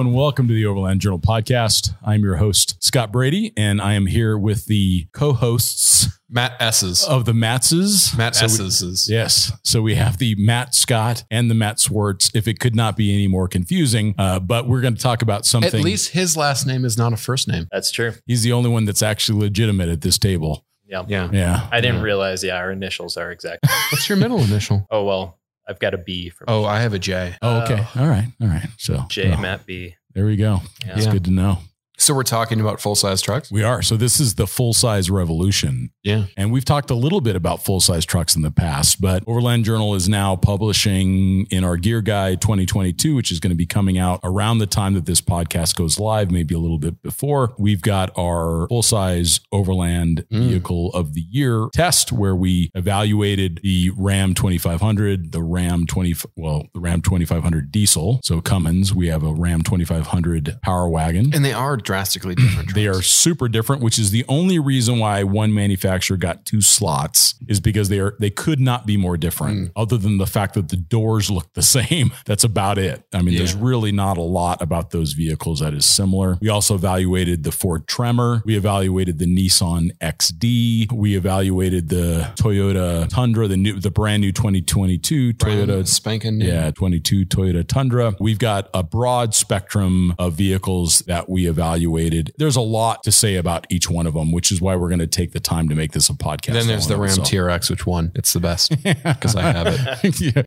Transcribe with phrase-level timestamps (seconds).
[0.00, 1.94] and welcome to the Overland Journal podcast.
[2.02, 7.04] I'm your host, Scott Brady, and I am here with the co hosts Matt S's.
[7.04, 8.16] of the Mattses.
[8.16, 9.08] Matt So we- S's.
[9.10, 9.52] Yes.
[9.62, 13.12] So we have the Matt Scott and the Matt Swartz, if it could not be
[13.12, 14.14] any more confusing.
[14.16, 15.74] Uh, but we're going to talk about something.
[15.80, 17.66] At least his last name is not a first name.
[17.70, 18.12] That's true.
[18.26, 20.64] he's the only one that's actually legitimate at this table.
[20.86, 21.04] Yeah.
[21.08, 21.28] Yeah.
[21.32, 21.68] Yeah.
[21.70, 22.02] I didn't Yeah.
[22.02, 23.66] realize, yeah, our initials are exact.
[23.92, 24.86] What's your middle initial?
[24.90, 25.39] oh, well,
[25.70, 27.36] I've got a B for Oh, I have a J.
[27.40, 27.78] Oh, okay.
[27.96, 28.00] Oh.
[28.02, 28.26] All right.
[28.42, 28.66] All right.
[28.76, 29.94] So J, well, Matt B.
[30.14, 30.60] there we go.
[30.84, 30.96] Yeah.
[30.96, 31.12] It's Yeah.
[31.12, 31.58] good to know.
[32.00, 33.52] So we're talking about full size trucks.
[33.52, 33.82] We are.
[33.82, 35.90] So this is the full size revolution.
[36.02, 36.24] Yeah.
[36.34, 39.66] And we've talked a little bit about full size trucks in the past, but Overland
[39.66, 43.98] Journal is now publishing in our Gear Guide 2022, which is going to be coming
[43.98, 47.52] out around the time that this podcast goes live, maybe a little bit before.
[47.58, 50.48] We've got our full size Overland Mm.
[50.48, 56.66] Vehicle of the Year test, where we evaluated the Ram 2500, the Ram 20, well,
[56.72, 58.20] the Ram 2500 diesel.
[58.22, 61.32] So Cummins, we have a Ram 2500 Power Wagon.
[61.34, 62.72] And they are drastically different.
[62.72, 67.34] They are super different, which is the only reason why one manufacturer got two slots
[67.48, 69.58] is because they are they could not be more different.
[69.58, 69.66] Hmm.
[69.74, 73.02] Other than the fact that the doors look the same, that's about it.
[73.12, 76.38] I mean, there's really not a lot about those vehicles that is similar.
[76.40, 78.42] We also evaluated the Ford Tremor.
[78.44, 80.92] We evaluated the Nissan XD.
[80.92, 86.38] We evaluated the Toyota Tundra, the new the brand new 2022 Brand Toyota spanking.
[86.38, 86.46] new.
[86.46, 88.14] yeah, 22 Toyota Tundra.
[88.20, 91.48] We've got a broad spectrum of vehicles that we
[91.80, 92.32] evaluated.
[92.36, 95.00] There's a lot to say about each one of them, which is why we're going
[95.00, 96.48] to take the time to make this a podcast.
[96.48, 97.10] And then there's the Ram.
[97.10, 98.12] TRX, which won.
[98.14, 100.20] It's the best because I have it.
[100.36, 100.42] yeah.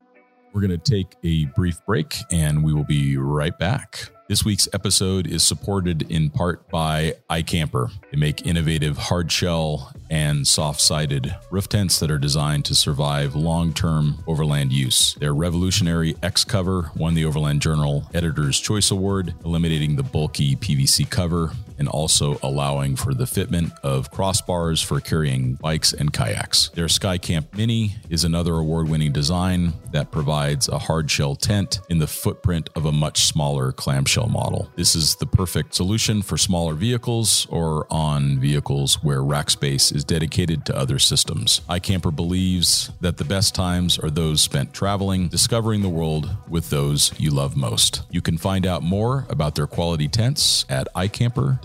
[0.53, 4.09] We're going to take a brief break and we will be right back.
[4.33, 7.91] This week's episode is supported in part by iKamper.
[8.09, 13.35] They make innovative hard shell and soft sided roof tents that are designed to survive
[13.35, 15.13] long term overland use.
[15.19, 21.07] Their revolutionary X cover won the Overland Journal Editor's Choice Award, eliminating the bulky PVC
[21.07, 26.69] cover and also allowing for the fitment of crossbars for carrying bikes and kayaks.
[26.69, 31.99] Their Skycamp Mini is another award winning design that provides a hard shell tent in
[31.99, 34.69] the footprint of a much smaller clamshell model.
[34.75, 40.03] This is the perfect solution for smaller vehicles or on vehicles where rack space is
[40.03, 41.61] dedicated to other systems.
[41.69, 47.11] iKamper believes that the best times are those spent traveling, discovering the world with those
[47.19, 48.03] you love most.
[48.11, 51.62] You can find out more about their quality tents at iKamper.com.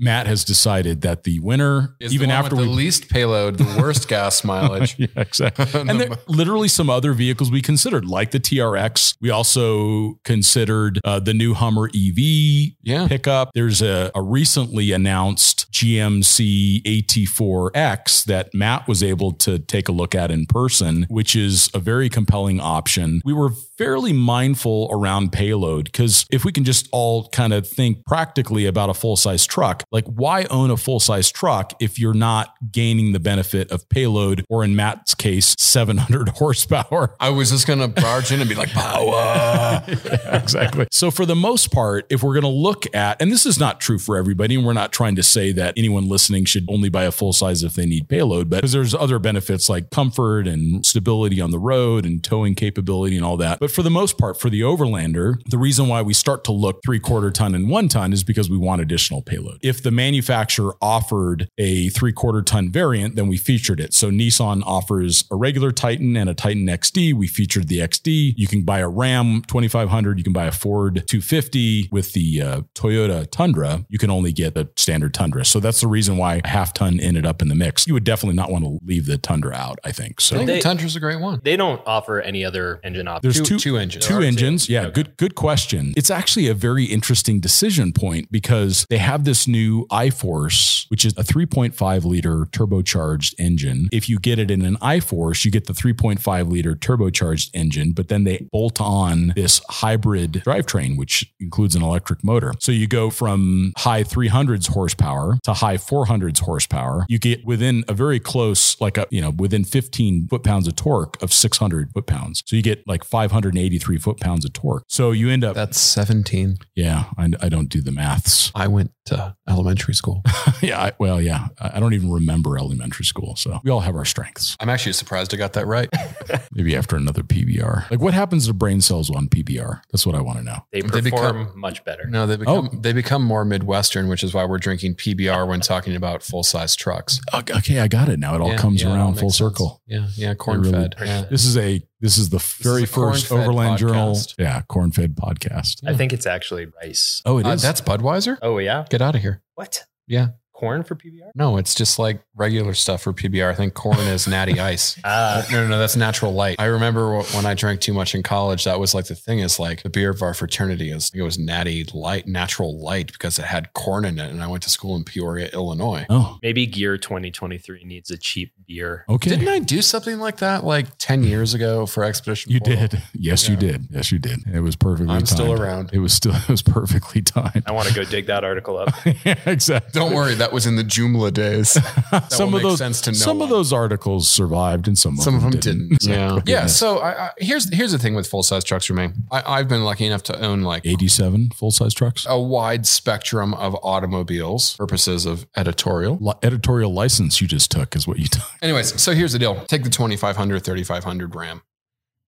[0.00, 3.80] Matt has decided that the winner, Is even the after we the least payload, the
[3.82, 4.94] worst gas mileage.
[4.98, 5.66] yeah, exactly.
[5.88, 9.16] And there literally some other vehicles we considered, like the TRX.
[9.20, 13.08] We also considered uh, the new Hummer EV Yeah.
[13.08, 13.50] pickup.
[13.54, 20.14] There's a, a recently announced GMC AT4X that Matt was able to take a look
[20.14, 23.20] at in person, which is a very compelling option.
[23.24, 28.04] We were fairly mindful around payload because if we can just all kind of think
[28.04, 32.12] practically about a full size truck, like why own a full size truck if you're
[32.12, 37.14] not gaining the benefit of payload or in Matt's case, 700 horsepower?
[37.20, 39.84] I was just going to barge in and be like, power.
[40.08, 40.86] Yeah, exactly.
[40.90, 43.80] So for the most part, if we're going to look at, and this is not
[43.80, 47.04] true for everybody, and we're not trying to say that anyone listening should only buy
[47.04, 50.84] a full size if they need payload, but because there's other benefits like comfort and
[50.84, 53.60] stability on the road and towing capability and all that.
[53.60, 56.80] But for the most part, for the overlander, the reason why we start to look
[56.84, 59.58] three quarter ton and one ton is because we want additional payload.
[59.62, 63.94] If the manufacturer offered a three quarter ton variant, then we featured it.
[63.94, 67.14] So Nissan offers a regular Titan and a Titan XD.
[67.14, 68.34] We featured the XD.
[68.36, 70.18] You can buy a Ram 2500.
[70.18, 73.84] You can buy a Ford 250 with the uh, Toyota Tundra.
[73.88, 75.44] You can only get the standard Tundra.
[75.44, 77.86] So that's the reason why a half ton ended up in the mix.
[77.86, 80.20] You would definitely not want to leave the Tundra out, I think.
[80.20, 81.40] So I think They- the Tundra's a great one.
[81.44, 83.36] They don't offer any other engine options.
[83.36, 84.06] there's Two- two, two engines.
[84.06, 84.68] Two engines.
[84.68, 84.92] Yeah, Okay.
[85.02, 85.92] good good question.
[85.96, 91.12] It's actually a very interesting decision point because they have this new iForce, which is
[91.16, 93.88] a 3.5 liter turbocharged engine.
[93.92, 98.08] If you get it in an iForce, you get the 3.5 liter turbocharged engine, but
[98.08, 102.52] then they bolt on this hybrid drivetrain, which includes an electric motor.
[102.60, 107.06] So you go from high 300s horsepower to high 400s horsepower.
[107.08, 110.76] You get within a very close, like a, you know, within 15 foot pounds of
[110.76, 112.42] torque of 600 foot pounds.
[112.46, 113.04] So you get like
[113.52, 114.84] 583 foot pounds of torque.
[114.88, 116.58] So you end up, That's 17.
[116.74, 118.50] yeah, I, I don't do the maths.
[118.54, 120.22] I went to elementary school.
[120.60, 123.36] yeah, I, well, yeah, I I don't even remember elementary school.
[123.36, 124.56] So we all have our strengths.
[124.60, 125.88] I'm actually surprised I got that right.
[126.52, 127.90] Maybe after another PBR.
[127.90, 129.80] Like what happens to brain cells on PBR?
[129.92, 130.64] That's what I want to know.
[130.72, 132.06] They They perform become- much better.
[132.08, 132.78] No, they become oh.
[132.80, 136.42] they become more Midwestern, which is why we're drinking PBR PBR when talking about full
[136.42, 137.20] size trucks.
[137.32, 138.34] Okay, I got it now.
[138.34, 139.38] It all Yeah, comes yeah, around full sense.
[139.38, 139.80] circle.
[139.86, 140.94] Yeah, yeah, corn really- fed.
[141.00, 141.22] Yeah.
[141.30, 145.14] This is a this is the very is first corn-fed Overland Journal, yeah, corn fed
[145.16, 145.86] podcast.
[145.86, 147.22] I think it's actually rice.
[147.24, 147.62] Oh, it Uh, is.
[147.62, 148.38] that's Budweiser.
[148.42, 148.84] Oh yeah.
[148.90, 149.42] Get out of here.
[149.54, 149.84] What?
[150.06, 150.28] Yeah.
[150.58, 151.30] Corn for PBR?
[151.36, 153.48] No, it's just like regular stuff for PBR.
[153.48, 154.98] I think corn is natty ice.
[155.04, 156.56] Ah, No, no, no, that's natural light.
[156.58, 159.60] I remember when I drank too much in college, that was like the thing is
[159.60, 163.44] like the beer of our fraternity is it was natty light, natural light because it
[163.44, 164.30] had corn in it.
[164.32, 166.06] And I went to school in Peoria, Illinois.
[166.10, 169.04] oh, maybe Gear 2023 needs a cheap beer.
[169.08, 169.30] okay.
[169.30, 172.50] Didn't I do something like that like 10 years ago for Expedition?
[172.50, 172.88] you Portal?
[172.88, 173.02] did.
[173.14, 173.86] Yes, you did.
[173.90, 174.40] Yes, you did.
[174.52, 175.14] It was perfectly.
[175.14, 175.90] I'm still around.
[175.92, 176.34] It was still.
[176.48, 177.62] It was perfectly timed.
[177.66, 178.88] I want to go dig that article up.
[179.24, 179.90] yeah, exactly.
[179.92, 181.70] Don't worry, that was in the Joomla days.
[182.30, 185.34] some of those sense to no some of those articles survived, and some of Some
[185.34, 186.02] of them them didn't.
[186.02, 186.16] So, Yeah.
[186.18, 186.40] Yeah.
[186.40, 186.76] goodness.
[186.76, 189.10] So I, I, here's here's the thing with full size trucks for me.
[189.30, 192.26] I, I've been lucky enough to own like eighty-seven full-size trucks.
[192.28, 196.18] a wide spectrum of automobiles, purposes of editorial.
[196.20, 198.44] Li- editorial license you just took is what you took.
[198.62, 199.56] Anyways, so here's the deal.
[199.66, 201.62] Take the 2500, 3500 Ram.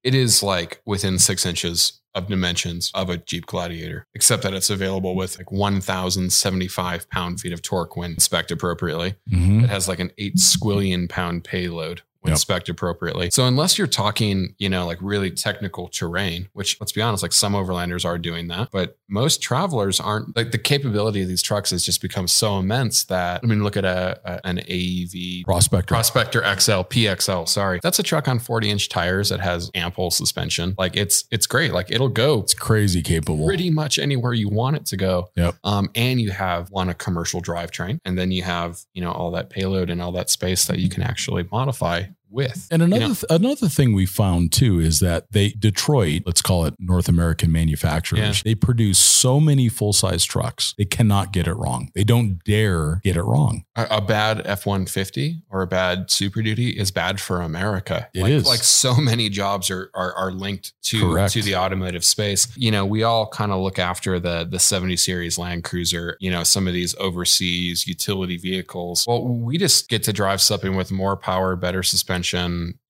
[0.02, 4.70] It is like within six inches of dimensions of a Jeep Gladiator, except that it's
[4.70, 9.14] available with like 1,075 pound feet of torque when spec'd appropriately.
[9.32, 9.64] Mhm.
[9.64, 12.39] It has like an eight squillion pound payload when Yep.
[12.39, 13.31] spec'd appropriately.
[13.31, 17.33] So unless you're talking, you know, like really technical terrain, which let's be honest, like
[17.33, 21.71] some overlanders are doing that, but most travelers aren't like the capability of these trucks
[21.71, 25.95] has just become so immense that I mean, look at a, a an AEV Prospector.
[25.95, 27.81] Prospector XL, PXL, sorry.
[27.83, 30.75] That's a truck on 40 inch tires that has ample suspension.
[30.79, 31.73] Like it's it's great.
[31.73, 33.47] Like it'll go it's crazy capable.
[33.47, 35.31] pretty much anywhere you want it to go.
[35.37, 35.57] Yep.
[35.65, 39.31] Um, and you have one a commercial drivetrain, and then you have you know all
[39.33, 42.69] that payload and all that space that you can actually modify with.
[42.71, 43.15] And You another know?
[43.15, 47.50] th- another thing we found too is that they Detroit, let's call it North American
[47.53, 48.35] manufacturers, Yeah.
[48.44, 50.75] they produce so many full size trucks.
[50.79, 51.91] They cannot get it wrong.
[51.94, 53.65] They don't dare get it wrong.
[53.77, 58.09] A, a bad F one fifty or a bad Super Duty is bad for America.
[58.15, 58.47] It like, is.
[58.47, 61.33] like so many jobs are are, are linked to Correct.
[61.35, 62.49] to the automotive space.
[62.56, 66.17] You know, we all kind of look after the the seventy series Land Cruiser.
[66.21, 69.05] You know, some of these overseas utility vehicles.
[69.06, 72.20] Well, we just get to drive something with more power, better suspension,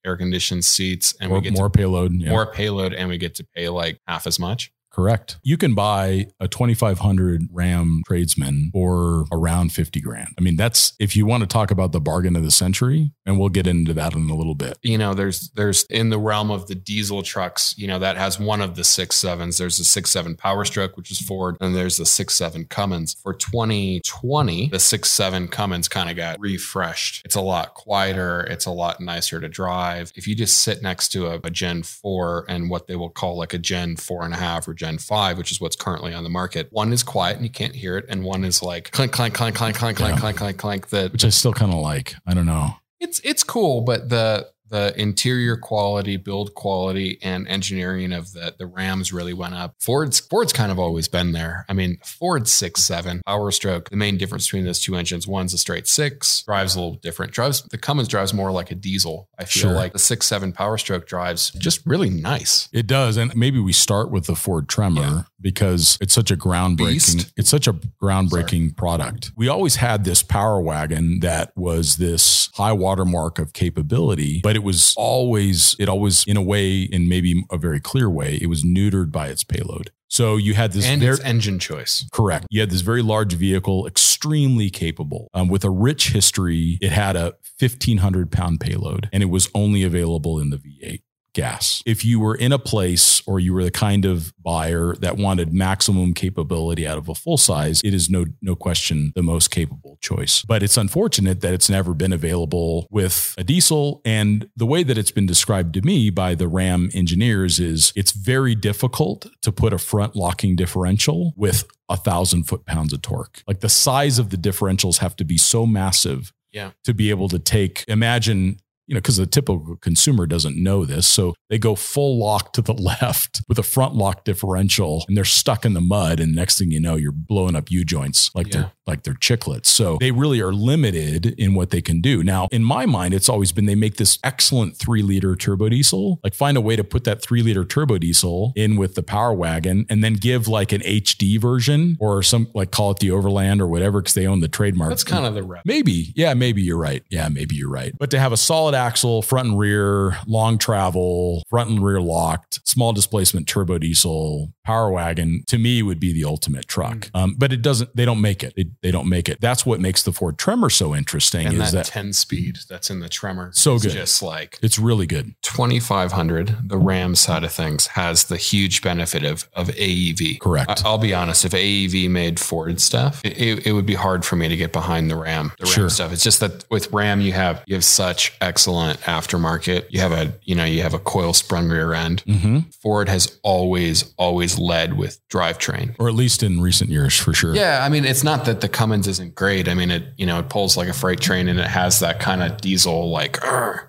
[0.05, 2.13] air conditioned seats, and More, we get more payload.
[2.13, 2.31] yeah.
[2.31, 4.73] more payload, and we get to pay like half as much.
[4.91, 5.39] Correct.
[5.43, 10.35] You can buy a 2500 Ram tradesman for around 50 grand.
[10.37, 13.39] I mean, that's if you want to talk about the bargain of the century, and
[13.39, 14.79] we'll get into that in a little bit.
[14.83, 18.41] you know, there's there's in the realm of the diesel trucks, you know, that has
[18.41, 19.59] one of the six sevens.
[19.59, 23.15] There's a six seven Power Stroke, which is Ford, and there's the six seven Cummins.
[23.23, 27.23] For 2020, the six seven Cummins kind of got refreshed.
[27.25, 28.43] It's a lot quieter.
[28.51, 30.13] It's a lot nicer to drive.
[30.17, 33.37] If you just sit next to a, a Gen four and what they will call
[33.37, 36.25] like a Gen four and a half or Gen five, which is what's currently on
[36.25, 39.13] the market, one is quiet and you can't hear it, and one is like clank
[39.13, 40.19] clank clank clank clank clank Yeah.
[40.21, 40.89] clank clank clank.
[40.89, 42.15] The Which I still kind of like.
[42.27, 42.77] I don't know.
[42.99, 48.67] it's it's cool, but the the interior quality, build quality, and engineering of the the
[48.67, 49.75] Rams really went up.
[49.81, 51.65] Ford's Ford's kind of always been there.
[51.69, 53.91] I mean, Ford's six seven Power Stroke.
[53.91, 57.33] The main difference between those two engines, one's a straight six, drives a little different.
[57.33, 59.29] Drives the Cummins drives more like a diesel.
[59.39, 59.73] I feel Sure.
[59.73, 62.69] like the six seven Power Stroke drives just really nice.
[62.73, 63.17] It does.
[63.17, 65.23] And maybe we start with the Ford Tremor Yeah.
[65.41, 66.77] because it's such a groundbreaking,
[67.17, 67.33] Beast.
[67.37, 69.33] it's such a groundbreaking product.
[69.37, 74.60] We always had this power wagon that was this high watermark of capability, but it
[74.63, 78.65] was always, it always, in a way, in maybe a very clear way, it was
[78.65, 79.91] neutered by its payload.
[80.09, 82.05] So you had this and very, its engine choice.
[82.13, 82.47] Correct.
[82.51, 86.79] You had this very large vehicle, extremely capable, um, with a rich history.
[86.81, 91.03] It had a 1,500 pound payload and it was only available in the V8
[91.33, 91.83] gas.
[91.87, 95.53] If you were in a place or you were the kind of buyer that wanted
[95.53, 99.99] maximum capability out of a full size, it is no no question the most capable
[100.01, 100.43] choice.
[100.47, 104.99] But it's unfortunate that it's never been available with a diesel and the way that
[104.99, 109.73] it's been described to me by the Ram engineers is it's very difficult to put
[109.73, 113.43] a front locking differential with a thousand foot pounds of torque.
[113.47, 116.71] Like the size of the differentials have to be so massive Yeah.
[116.85, 118.59] to be able to take imagine
[118.91, 122.61] you know because the typical consumer doesn't know this so they go full lock to
[122.61, 126.59] the left with a front lock differential and they're stuck in the mud and next
[126.59, 128.53] thing you know you're blowing up u joints like Yeah.
[128.63, 132.49] they're like they're chiclets so they really are limited in what they can do now
[132.51, 136.35] in my mind it's always been they make this excellent three liter turbo diesel like
[136.35, 139.87] find a way to put that three liter turbo diesel in with the power wagon
[139.89, 143.69] and then give like an hd version or some like call it the overland or
[143.69, 145.63] whatever because they own the trademark That's kind of the rep.
[145.65, 146.13] Maybe.
[146.17, 147.05] Yeah, maybe you're right.
[147.11, 147.93] Yeah, maybe you're right.
[147.99, 152.61] But to have a solid axle, front and rear, long travel, front and rear locked,
[152.67, 156.99] small displacement turbo diesel, power wagon to me would be the ultimate truck.
[156.99, 157.11] Mm.
[157.21, 158.53] Um, but it doesn't, they don't make it.
[158.57, 159.39] It- They don't make it.
[159.41, 162.89] That's what makes the Ford Tremor so interesting And is that, that 10 speed that's
[162.89, 163.51] in the Tremor.
[163.53, 163.91] So good.
[163.91, 165.35] Just like it's really good.
[165.43, 170.41] 2500, the Ram side of things has the huge benefit of, of AEV.
[170.41, 170.83] Correct.
[170.85, 174.25] I, will be honest, if AEV made Ford stuff, it, it, it would be hard
[174.25, 175.91] for me to get behind the Ram, the Ram Sure.
[175.91, 176.13] stuff.
[176.13, 179.87] It's just that with Ram, you have, you have such excellent aftermarket.
[179.91, 182.21] You have a, you know, you have a coil sprung rear end.
[182.23, 185.95] hmm Ford has always, always led with drivetrain.
[185.99, 187.55] Or at least in recent years, for sure.
[187.55, 189.69] Yeah, I mean, it's not that the Cummins isn't great.
[189.69, 192.21] I mean, it you know it pulls like a freight train and it has that
[192.21, 193.39] kind of diesel like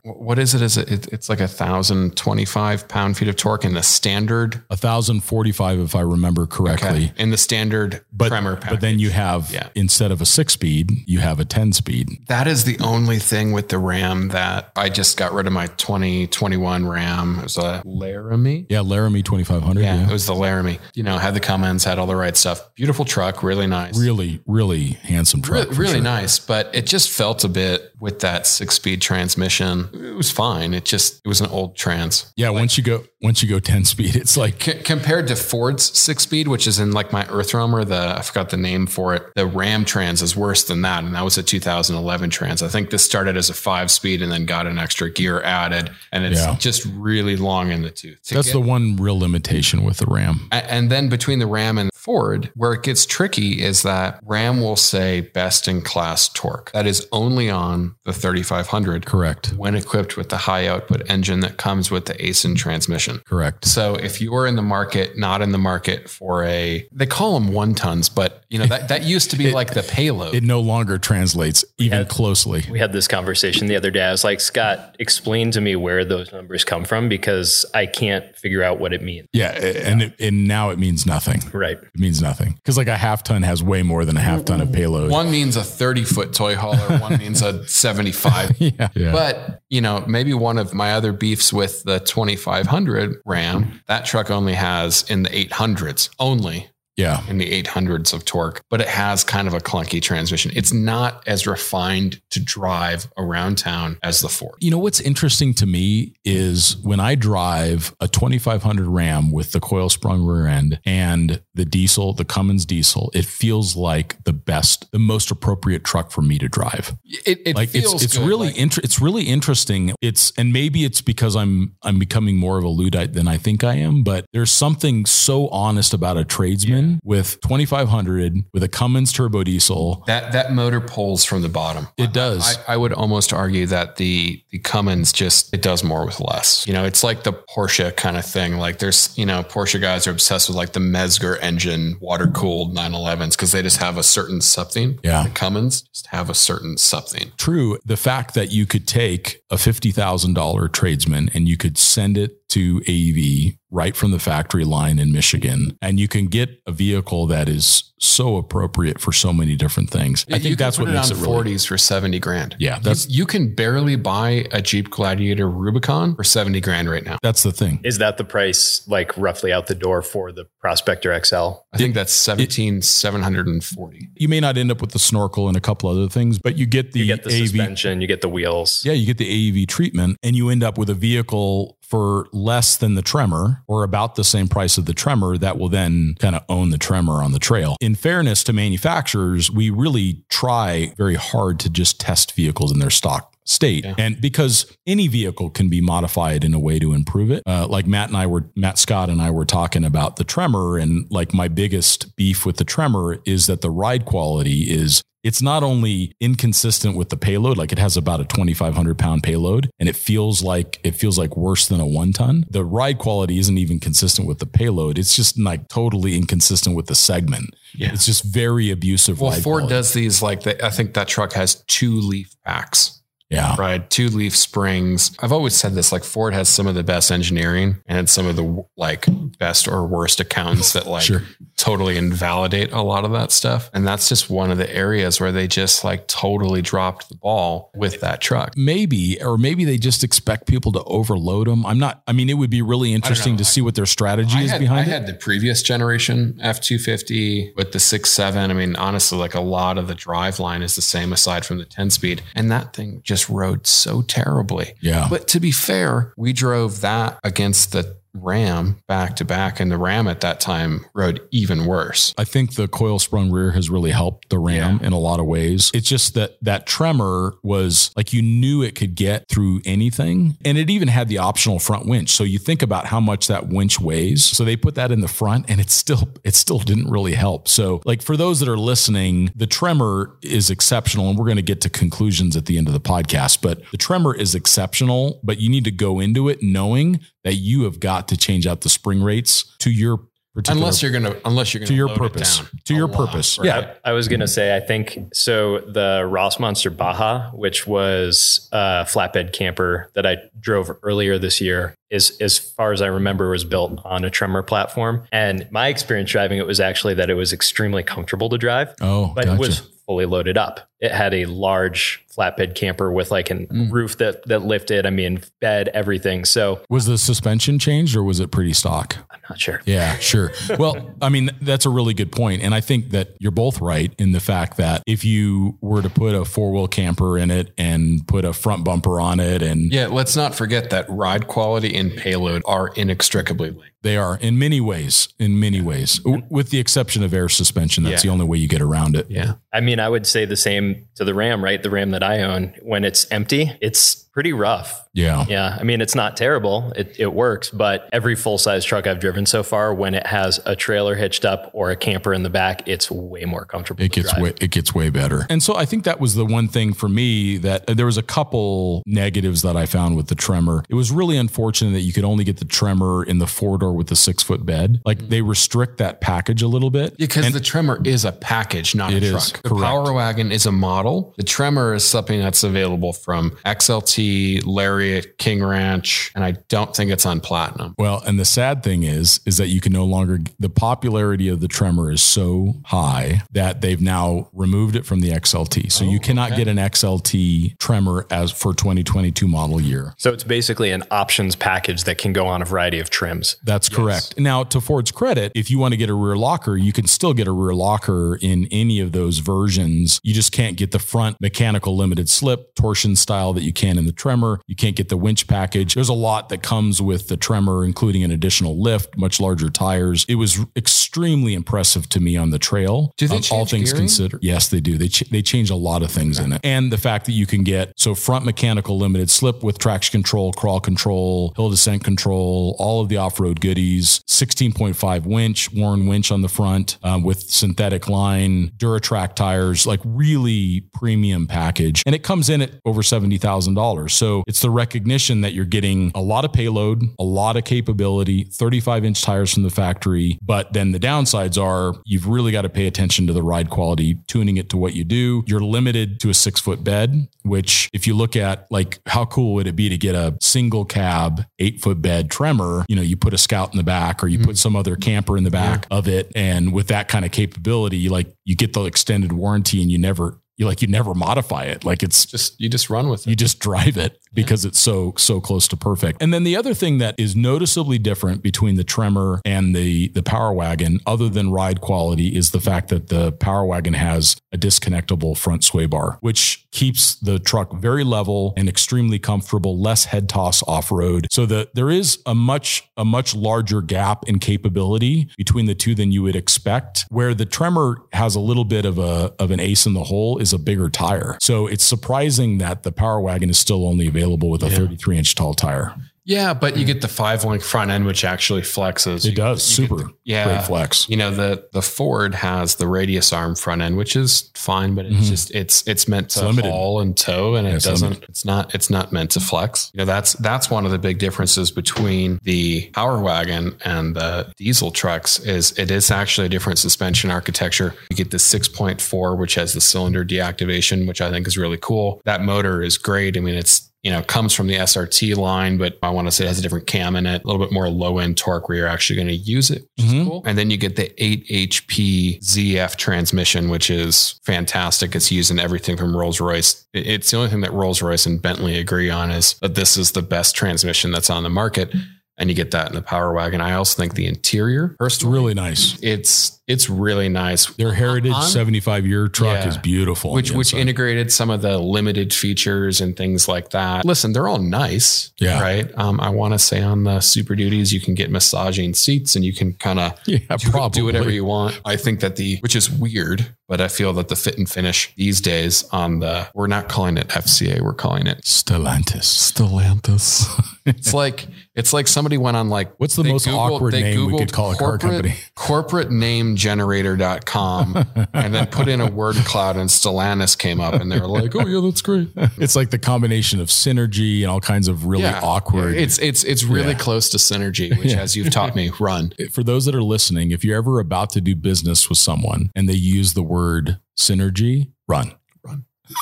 [0.03, 0.61] what is it?
[0.61, 0.91] Is it?
[0.91, 4.55] it- It's like a thousand twenty five pound feet of torque in the standard.
[4.69, 6.87] A 1045, if I remember correctly.
[6.89, 9.69] Okay, in the standard But, Tremor but then you have, Yeah.
[9.75, 12.07] instead of a six speed, you have a 10 speed.
[12.27, 15.67] that is the only thing with the Ram that I just got rid of my
[15.77, 17.37] twenty twenty one Ram.
[17.39, 18.65] It was a Laramie.
[18.69, 19.81] Yeah, Laramie 2500.
[19.81, 20.09] Yeah, Yeah.
[20.09, 20.79] it was the Laramie.
[20.95, 22.73] You know, had the Cummins, had all the right stuff.
[22.75, 23.97] Beautiful truck, really nice.
[23.97, 25.69] Really, really handsome truck.
[25.69, 26.01] for really sure.
[26.01, 29.89] nice, but it just felt a bit with that six speed transmission.
[29.93, 30.73] It was fine.
[30.73, 32.31] It just it was an old trans.
[32.35, 35.97] Yeah, once you go once you go 10 speed, it's like C- compared to Ford's
[35.97, 39.23] six speed, which is in like my EarthRoamer, the I forgot the name for it.
[39.35, 42.63] The Ram trans is worse than that, and that was a 2011 trans.
[42.63, 45.89] I think this started as a five speed and then got an extra gear added,
[46.11, 46.57] and it's Yeah.
[46.59, 48.17] just really long in the tooth.
[48.29, 50.49] That's get- the one real limitation with the Ram.
[50.51, 54.75] And then between the Ram and Ford, where it gets tricky is that Ram will
[54.75, 56.71] say best in class torque.
[56.71, 59.53] That is only on the 3500 Correct.
[59.55, 63.19] when equipped with the high output engine that comes with the Aisin transmission.
[63.25, 63.65] Correct.
[63.65, 67.53] So if you're in the market, not in the market for a, they call them
[67.53, 70.33] one tons, but you know, that, that used to be It- like the payload.
[70.33, 72.63] It no longer translates even had- closely.
[72.69, 74.01] We had this conversation the other day.
[74.03, 78.35] I was like, Scott, explain to me where those numbers come from because I can't
[78.35, 79.27] figure out what it means.
[79.33, 81.41] Yeah, and it, and now it means nothing.
[81.53, 81.77] Right.
[81.93, 84.61] It means nothing because like a half ton has way more than a half ton
[84.61, 85.11] of payload.
[85.11, 89.11] one means a 30 foot toy hauler, one means a 75 yeah, yeah.
[89.11, 94.31] But, you know, maybe one of my other beefs with the 2500 Ram, that truck
[94.31, 99.23] only has in the 800s, only yeah, in the 800s of torque, but it has
[99.23, 100.51] kind of a clunky transmission.
[100.53, 104.55] It's not as refined to drive around town as the Ford.
[104.59, 109.59] You know what's interesting to me is when I drive a 2500 Ram with the
[109.59, 114.91] coil sprung rear end and the diesel, the Cummins diesel, it feels like the best,
[114.91, 116.95] the most appropriate truck for me to drive.
[117.25, 119.93] It, it like feels it's it's good, really like- inter- it's really interesting.
[120.01, 123.63] It's and maybe it's because I'm I'm becoming more of a Luddite than I think
[123.63, 129.11] I am, but there's something so honest about a tradesman with 2500 with a Cummins
[129.11, 130.03] turbo diesel.
[130.07, 131.87] that that motor pulls from the bottom.
[131.97, 132.57] It does.
[132.67, 136.65] I, I would almost argue that the the Cummins just it does more with less.
[136.67, 138.57] You know, it's like the Porsche kind of thing.
[138.57, 142.75] Like there's you know Porsche guys are obsessed with like the Mezger engine, water cooled
[142.75, 144.99] 911s because they just have a certain something.
[145.03, 145.23] Yeah.
[145.23, 147.31] the Cummins just have a certain something.
[147.37, 152.40] True, the fact that you could take a $50,000 tradesman and you could send it
[152.51, 157.27] to AEV right from the factory line in Michigan and you can get a vehicle
[157.27, 160.25] that is so appropriate for so many different things.
[160.31, 162.55] I You think that's put what makes it really 40s for 70 grand.
[162.59, 167.05] Yeah, You- that's you, can barely buy a Jeep Gladiator Rubicon for 70 grand right
[167.05, 167.17] now.
[167.21, 167.79] that's the thing.
[167.83, 171.35] Is that the price, like roughly out the door for the Prospector XL?
[171.73, 174.09] I think that's 17 740.
[174.15, 176.65] You may not end up with the snorkel and a couple other things, but you
[176.65, 178.81] get the, You get the AEV suspension, you get the wheels.
[178.85, 182.77] Yeah, you get the AEV treatment and you end up with a vehicle for less
[182.77, 186.35] than the Tremor or about the same price of the Tremor that will then kind
[186.37, 187.75] of own the Tremor on the trail.
[187.81, 192.89] In fairness to manufacturers, we really try very hard to just test vehicles in their
[192.89, 193.83] stock state.
[193.83, 193.95] Yeah.
[193.97, 197.43] And because any vehicle can be modified in a way to improve it.
[197.45, 200.77] Uh, like Matt and I were, Matt Scott and I were talking about the Tremor
[200.77, 205.41] and like my biggest beef with the Tremor is that the ride quality is it's
[205.41, 209.87] not only inconsistent with the payload, like it has about a 2,500 pound payload and
[209.87, 212.45] it feels like, it feels like worse than a one ton.
[212.49, 214.97] The ride quality isn't even consistent with the payload.
[214.97, 217.55] It's just like totally inconsistent with the segment.
[217.75, 217.93] Yeah.
[217.93, 219.21] It's just very abusive.
[219.21, 219.67] Well, Ford quality.
[219.69, 223.00] does these like they, I think that truck has two leaf packs.
[223.31, 223.55] Yeah.
[223.57, 223.89] right?
[223.89, 225.15] Two leaf springs.
[225.19, 228.35] I've always said this like Ford has some of the best engineering and some of
[228.35, 229.05] the like
[229.39, 231.23] best or worst accountants that like Sure.
[231.57, 233.69] totally invalidate a lot of that stuff.
[233.73, 237.71] And that's just one of the areas where they just like totally dropped the ball
[237.75, 238.53] with that truck.
[238.57, 241.65] Maybe, or maybe they just expect people to overload them.
[241.65, 244.41] I'm not, I mean, it would be really interesting to see what their strategy I
[244.41, 244.87] is had, behind I it.
[244.89, 248.51] had the previous generation F two fifty with the six seven.
[248.51, 251.57] I mean, honestly, like a lot of the drive line is the same aside from
[251.59, 254.73] the ten speed, and that thing just rode so terribly.
[254.81, 255.07] Yeah.
[255.09, 259.77] But to be fair, we drove that against the Ram back to back, and the
[259.77, 262.13] Ram at that time rode even worse.
[262.17, 265.25] I think the coil sprung rear has really helped the Ram in a lot of
[265.25, 265.71] ways.
[265.73, 270.37] It's just that that tremor was like you knew it could get through anything.
[270.43, 272.09] And it even had the optional front winch.
[272.09, 274.23] So you think about how much that winch weighs.
[274.23, 277.47] So they put that in the front and it still it still didn't really help.
[277.47, 281.41] So like for those that are listening, the tremor is exceptional and we're going to
[281.41, 285.39] get to conclusions at the end of the podcast, but the tremor is exceptional, but
[285.39, 288.69] you need to go into it knowing that you have got to change out the
[288.69, 289.99] spring rates to your
[290.33, 292.37] particular Unless you're gonna, unless you're gonna to your load it purpose.
[292.37, 293.37] down To your lot, purpose.
[293.37, 293.45] right?
[293.47, 293.73] Yeah.
[293.83, 295.59] I was gonna say, I think so.
[295.59, 302.15] The Rossmönster Baja, which was a flatbed camper that I drove earlier this year, is
[302.21, 305.05] as far as I remember was built on a Tremor platform.
[305.11, 309.11] And my experience driving it was actually that it was extremely comfortable to drive, Oh,
[309.13, 309.35] but gotcha.
[309.35, 310.61] it was fully loaded up.
[310.79, 313.71] It had a large flatbed camper with like a Mm.
[313.71, 314.85] roof that that lifted.
[314.85, 316.23] I mean, bed, everything.
[316.23, 318.95] So was the suspension changed or was it pretty stock?
[319.11, 319.61] I'm not sure.
[319.65, 320.31] Yeah, sure.
[320.57, 322.09] Well, I mean, that's a really good.
[322.21, 325.89] And I think that you're both right in the fact that if you were to
[325.89, 329.71] put a four wheel camper in it and put a front bumper on it, and
[329.73, 333.70] Yeah, let's not forget that ride quality and payload are inextricably linked.
[333.83, 337.83] They are in many ways, in many ways, w- with the exception of air suspension.
[337.83, 338.09] That's Yeah.
[338.09, 339.07] the only way you get around it.
[339.09, 339.33] Yeah.
[339.53, 341.61] I mean, I would say the same to the Ram, right?
[341.61, 344.85] The Ram that I own, when it's empty, it's pretty rough.
[344.93, 345.25] Yeah.
[345.29, 345.57] Yeah.
[345.57, 346.73] I mean, it's not terrible.
[346.75, 350.41] It, it works, but every full size truck I've driven so far, when it has
[350.45, 353.81] a trailer hitched up or a camper in the back, it's way more comfortable.
[353.83, 354.21] It gets drive.
[354.21, 355.25] way it gets way better.
[355.29, 357.97] And so I think that was the one thing for me that uh, there was
[357.97, 360.65] a couple negatives that I found with the tremor.
[360.69, 363.70] It was really unfortunate that you could only get the tremor in the four door
[363.73, 364.81] with the six foot bed.
[364.85, 365.09] Like mm.
[365.09, 366.97] they restrict that package a little bit.
[366.97, 369.43] Because the Tremor is a package, not It a is, truck.
[369.43, 369.63] the correct.
[369.63, 371.13] Power Wagon is a model.
[371.17, 376.91] The Tremor is something that's available from XLT, Lariat, King Ranch, and I don't think
[376.91, 377.75] it's on Platinum.
[377.77, 381.39] Well, and the sad thing is, is that you can no longer, the popularity of
[381.39, 385.71] the Tremor is so high that they've now removed it from the XLT.
[385.71, 389.93] So you oh, cannot get an XLT Tremor as for 2022 model year.
[389.97, 393.37] So it's basically an options package that can go on a variety of trims.
[393.43, 394.19] That's correct.
[394.19, 397.13] Now, to Ford's credit, if you want to get a rear locker, you can still
[397.13, 399.99] get a rear locker in any of those versions.
[400.03, 403.85] You just can't get the front mechanical limited slip torsion style that you can in
[403.85, 404.41] the Tremor.
[404.47, 405.73] You can't get the winch package.
[405.73, 410.05] There's a lot that comes with the Tremor, including an additional lift, much larger tires.
[410.07, 412.93] It was extremely impressive to me on the trail.
[412.97, 413.87] Do they um, all things gearing?
[413.87, 414.19] considered?
[414.23, 414.77] Yes, they do.
[414.77, 417.25] They ch- they change a lot of things in it, and the fact that you
[417.25, 422.55] can get so front mechanical limited slip with traction control, crawl control, hill descent control,
[422.59, 424.01] all of the off road goodies.
[424.07, 430.61] 16.5 winch, Warn winch on the front um, with synthetic line, DuraTrac tires, like really
[430.73, 433.93] premium package, and it comes in at over seventy thousand dollars.
[433.93, 438.23] So it's the recognition that you're getting a lot of payload, a lot of capability,
[438.23, 442.49] 35 inch tires from the factory, but then the downsides are you've really got to
[442.49, 445.23] pay attention to the ride quality, tuning it to what you do.
[445.27, 449.33] You're limited to a six foot bed, which if you look at like how cool
[449.33, 452.95] would it be to get a single cab eight foot bed tremor, you know, you
[452.95, 454.37] put a scout in the back or you put mm.
[454.37, 456.11] some other camper in the back of it.
[456.15, 459.79] And with that kind of capability, you like you get the extended warranty and you
[459.79, 461.63] never you like you never modify it.
[461.63, 463.09] Like it's Just you just run with it.
[463.09, 466.01] you just drive it because it's so so close to perfect.
[466.01, 470.03] And then the other thing that is noticeably different between the Tremor and the the
[470.03, 474.37] Power Wagon, other than ride quality, is the fact that the Power Wagon has a
[474.37, 480.07] disconnectable front sway bar, which keeps the truck very level and extremely comfortable, less head
[480.09, 481.07] toss off road.
[481.11, 485.75] So that there is a much a much larger gap in capability between the two
[485.75, 486.85] than you would expect.
[486.89, 490.17] Where the Tremor has a little bit of a of an ace in the hole
[490.17, 491.17] is a bigger tire.
[491.21, 495.15] So it's surprising that the Power Wagon is still only available with a 33 inch
[495.15, 495.75] tall tire.
[496.03, 496.67] Yeah, but you hmm.
[496.67, 499.05] get the five link front end, which actually flexes.
[499.05, 500.25] It does You super the- yeah.
[500.25, 500.89] great flex.
[500.89, 504.85] You know the the Ford has the radius arm front end, which is fine, but
[504.85, 505.05] it's mm-hmm.
[505.05, 506.49] just it's it's meant to limited.
[506.49, 507.89] haul and tow, and it it's doesn't.
[507.89, 508.09] limited.
[508.09, 509.71] It's not it's not meant to flex.
[509.73, 514.33] You know that's that's one of the big differences between the Power Wagon and the
[514.37, 517.75] diesel trucks is it is actually a different suspension architecture.
[517.89, 521.37] You get the six point four, which has the cylinder deactivation, which I think is
[521.37, 522.01] really cool.
[522.05, 523.17] That motor is great.
[523.17, 526.25] I mean, it's you know, comes from the SRT line, but I want to say
[526.25, 528.59] it has a different cam in it, a little bit more low end torque where
[528.59, 530.01] you're actually going to use it, which Mhm.
[530.01, 530.23] is cool.
[530.25, 534.95] And then you get the 8 HP ZF transmission, which is fantastic.
[534.95, 536.65] It's used in everything from Rolls Royce.
[536.73, 539.91] It's the only thing that Rolls Royce and Bentley agree on is that this is
[539.93, 541.73] the best transmission that's on the market.
[542.17, 543.41] And you get that in the Power Wagon.
[543.41, 545.75] I also think the interior, personally, really nice.
[545.81, 547.45] it's it's really nice.
[547.55, 549.47] Their Heritage On- 75 year truck Yeah.
[549.49, 550.11] is beautiful.
[550.13, 553.85] which which integrated some of the limited features and things like that.
[553.85, 555.39] Listen, they're all nice, Yeah.
[555.41, 555.71] right?
[555.75, 559.23] Um, I want to say on the Super Duties, you can get massaging seats and
[559.25, 561.59] you can kind of yeah, do, do whatever you want.
[561.65, 564.93] I think that the which is weird, but I feel that the fit and finish
[564.97, 569.31] these days on the we're not calling it FCA, we're calling it Stellantis.
[569.31, 570.27] Stellantis.
[570.65, 574.17] it's like it's like somebody went on like What's the most awkward they name we
[574.17, 575.15] could call a car company?
[575.35, 580.91] Corporate name generator.com and then put in a word cloud and Stellantis came up and
[580.91, 582.09] they were like, oh, yeah, that's great.
[582.37, 585.19] It's like the combination of synergy and all kinds of really Yeah.
[585.23, 585.75] awkward.
[585.75, 586.77] It's it's it's really Yeah.
[586.77, 588.01] close to synergy, which, Yeah.
[588.01, 589.13] as you've taught me, run.
[589.31, 592.67] for those that are listening, if you're ever about to do business with someone and
[592.67, 595.13] they use the word synergy, run,